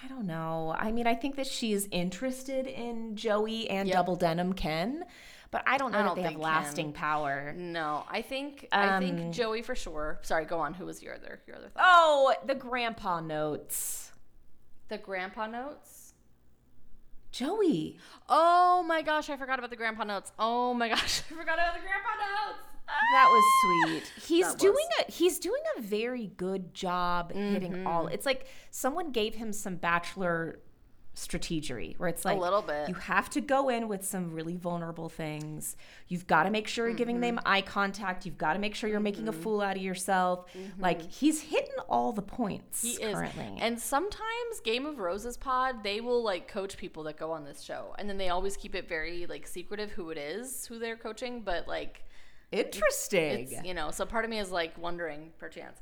[0.03, 0.75] I don't know.
[0.77, 3.95] I mean, I think that she's interested in Joey and Yep.
[3.95, 5.03] Double Denim Ken,
[5.57, 7.53] but I don't know I don't they have lasting power.
[7.57, 10.19] No, I think I think Um, Joey for sure.
[10.21, 10.73] Sorry, go on.
[10.73, 11.83] Who was your other your other thought?
[11.85, 14.11] Oh, the grandpa notes.
[14.89, 16.13] The grandpa notes.
[17.31, 17.97] Joey.
[18.29, 20.31] Oh my gosh, I forgot about the grandpa notes.
[20.39, 22.09] Oh my gosh, I forgot about the grandpa
[22.49, 22.59] notes.
[23.13, 23.43] That was
[23.89, 24.13] sweet.
[24.23, 24.55] He's was.
[24.55, 27.87] doing a he's doing a very good job hitting Mm-hmm.
[27.87, 28.07] all.
[28.07, 30.59] It's like someone gave him some bachelor
[31.17, 32.87] strategery where it's like a little bit.
[32.87, 35.75] you have to go in with some really vulnerable things.
[36.07, 37.47] You've got to make sure you're giving them Mm-hmm.
[37.47, 38.25] eye contact.
[38.25, 40.45] You've got to make sure you're making a fool out of yourself.
[40.77, 42.87] Like he's hitting all the points Mm-hmm.
[42.87, 43.59] He is.
[43.59, 47.61] And sometimes Game of Roses pod, they will like coach people that go on this
[47.63, 47.95] show.
[47.97, 51.41] And then they always keep it very like secretive who it is, who they're coaching,
[51.41, 52.03] but like
[52.51, 53.49] Interesting.
[53.51, 55.79] it's you know, so part of me is like wondering perchance.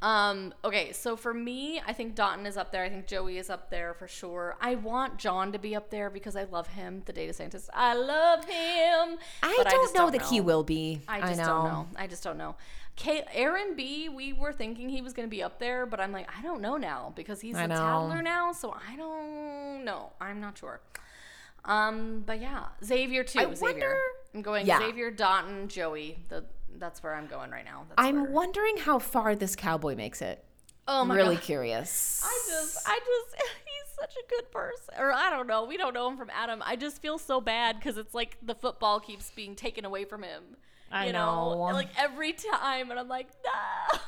[0.00, 2.84] Um, okay, so for me, I think Dotun is up there.
[2.84, 4.56] I think Joey is up there for sure.
[4.60, 7.68] I want John to be up there because I love him, the data scientist.
[7.74, 9.18] I love him.
[9.42, 11.00] I don't just know that he will be.
[11.08, 11.88] I just don't know.
[11.96, 12.54] I just don't know.
[12.94, 16.12] Kay, Aaron B, we were thinking he was going to be up there, but I'm
[16.12, 17.76] like, I don't know now because he's I a know.
[17.76, 20.10] toddler now, so I don't know.
[20.20, 20.80] I'm not sure.
[21.64, 23.40] Um, but yeah, Xavier too.
[23.40, 23.60] I Xavier.
[23.72, 23.98] wonder-
[24.34, 24.78] I'm going Yeah.
[24.78, 26.18] Xavier, Dotun, Joey.
[26.28, 26.44] The,
[26.78, 27.84] that's where I'm going right now.
[27.88, 30.44] That's I'm where- wondering how far this cowboy makes it.
[30.86, 31.44] oh my really God.
[31.44, 32.22] curious.
[32.24, 34.94] I just, I just, he's such a good person.
[34.98, 35.64] Or I don't know.
[35.64, 36.62] We don't know him from Adam.
[36.64, 40.22] I just feel so bad because it's like the football keeps being taken away from
[40.22, 40.42] him.
[40.90, 41.50] I you know.
[41.72, 42.90] Like every time.
[42.90, 43.98] And I'm like, no.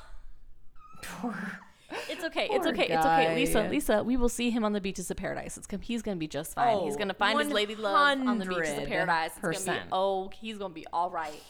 [2.09, 2.47] It's okay.
[2.51, 2.87] It's Poor okay.
[2.87, 3.35] It's okay.
[3.35, 3.63] Lisa.
[3.69, 5.57] Lisa, we will see him on the beaches of paradise.
[5.57, 6.79] It's gonna, he's going to be just fine.
[6.85, 9.33] he's Oh, going to find his oh, lady love on the beaches of paradise.
[9.33, 9.83] It's going to be 100%.
[9.93, 11.43] oh, he's going to be all right.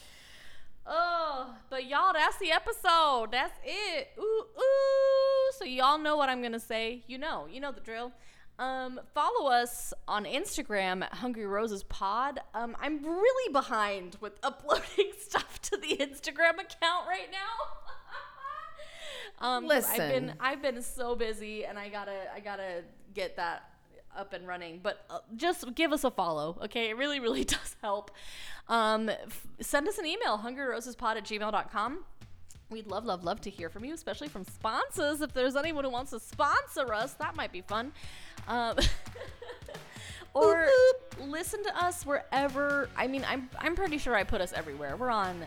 [0.85, 3.29] Oh, but y'all, that's the episode.
[3.31, 4.09] That's it.
[4.17, 4.21] Ooh,
[4.57, 5.51] ooh.
[5.57, 7.03] So y'all know what I'm gonna say.
[7.07, 8.11] You know, you know the drill.
[8.59, 12.39] Um, follow us on Instagram at Hungry Roses Pod.
[12.53, 17.67] Um, I'm really behind with uploading stuff to the Instagram account right now.
[19.47, 23.63] um, 'cause I've been I've been so busy, and I gotta I gotta get that
[24.17, 24.79] up and running.
[24.81, 26.89] But uh, just give us a follow, okay?
[26.89, 28.11] It really really does help.
[28.67, 32.05] Um, f- send us an email hungryrosespod at gmail.com.
[32.69, 35.19] We'd love, love, love to hear from you, especially from sponsors.
[35.19, 37.91] If there's anyone who wants to sponsor us, that might be fun.
[38.47, 38.77] Um,
[40.33, 40.69] or
[41.19, 42.87] listen to us wherever.
[42.95, 44.95] I mean, I'm I'm pretty sure I put us everywhere.
[44.95, 45.45] We're on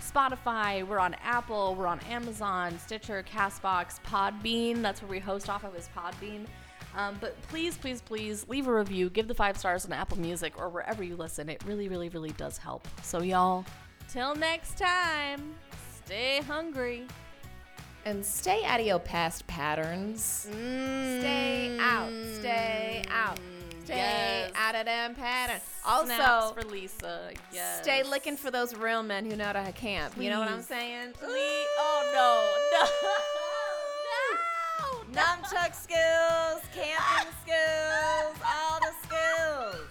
[0.00, 4.82] Spotify, we're on Apple, we're on Amazon, Stitcher, Castbox, Podbean.
[4.82, 6.46] That's where we host off of is Podbean.
[6.96, 9.10] Um, but please, please, please leave a review.
[9.10, 11.48] Give the five stars on Apple Music or wherever you listen.
[11.48, 12.86] It really, really, really does help.
[13.02, 13.64] So, y'all,
[14.08, 15.54] till next time,
[16.04, 17.06] stay hungry.
[18.06, 20.22] And stay out of your past patterns.
[20.22, 22.10] Stay out.
[22.38, 23.38] Stay out.
[23.84, 24.52] Stay Yes.
[24.56, 25.62] out of them patterns.
[25.82, 27.30] Snaps Also, for Lisa.
[27.52, 27.82] Yes.
[27.82, 30.14] stay looking for those real men who know how to camp.
[30.18, 31.12] You know what I'm saying?
[31.14, 31.66] Please.
[31.78, 32.88] Oh no, no.
[35.14, 39.86] Nunchuck skills, camping skills, all the skills.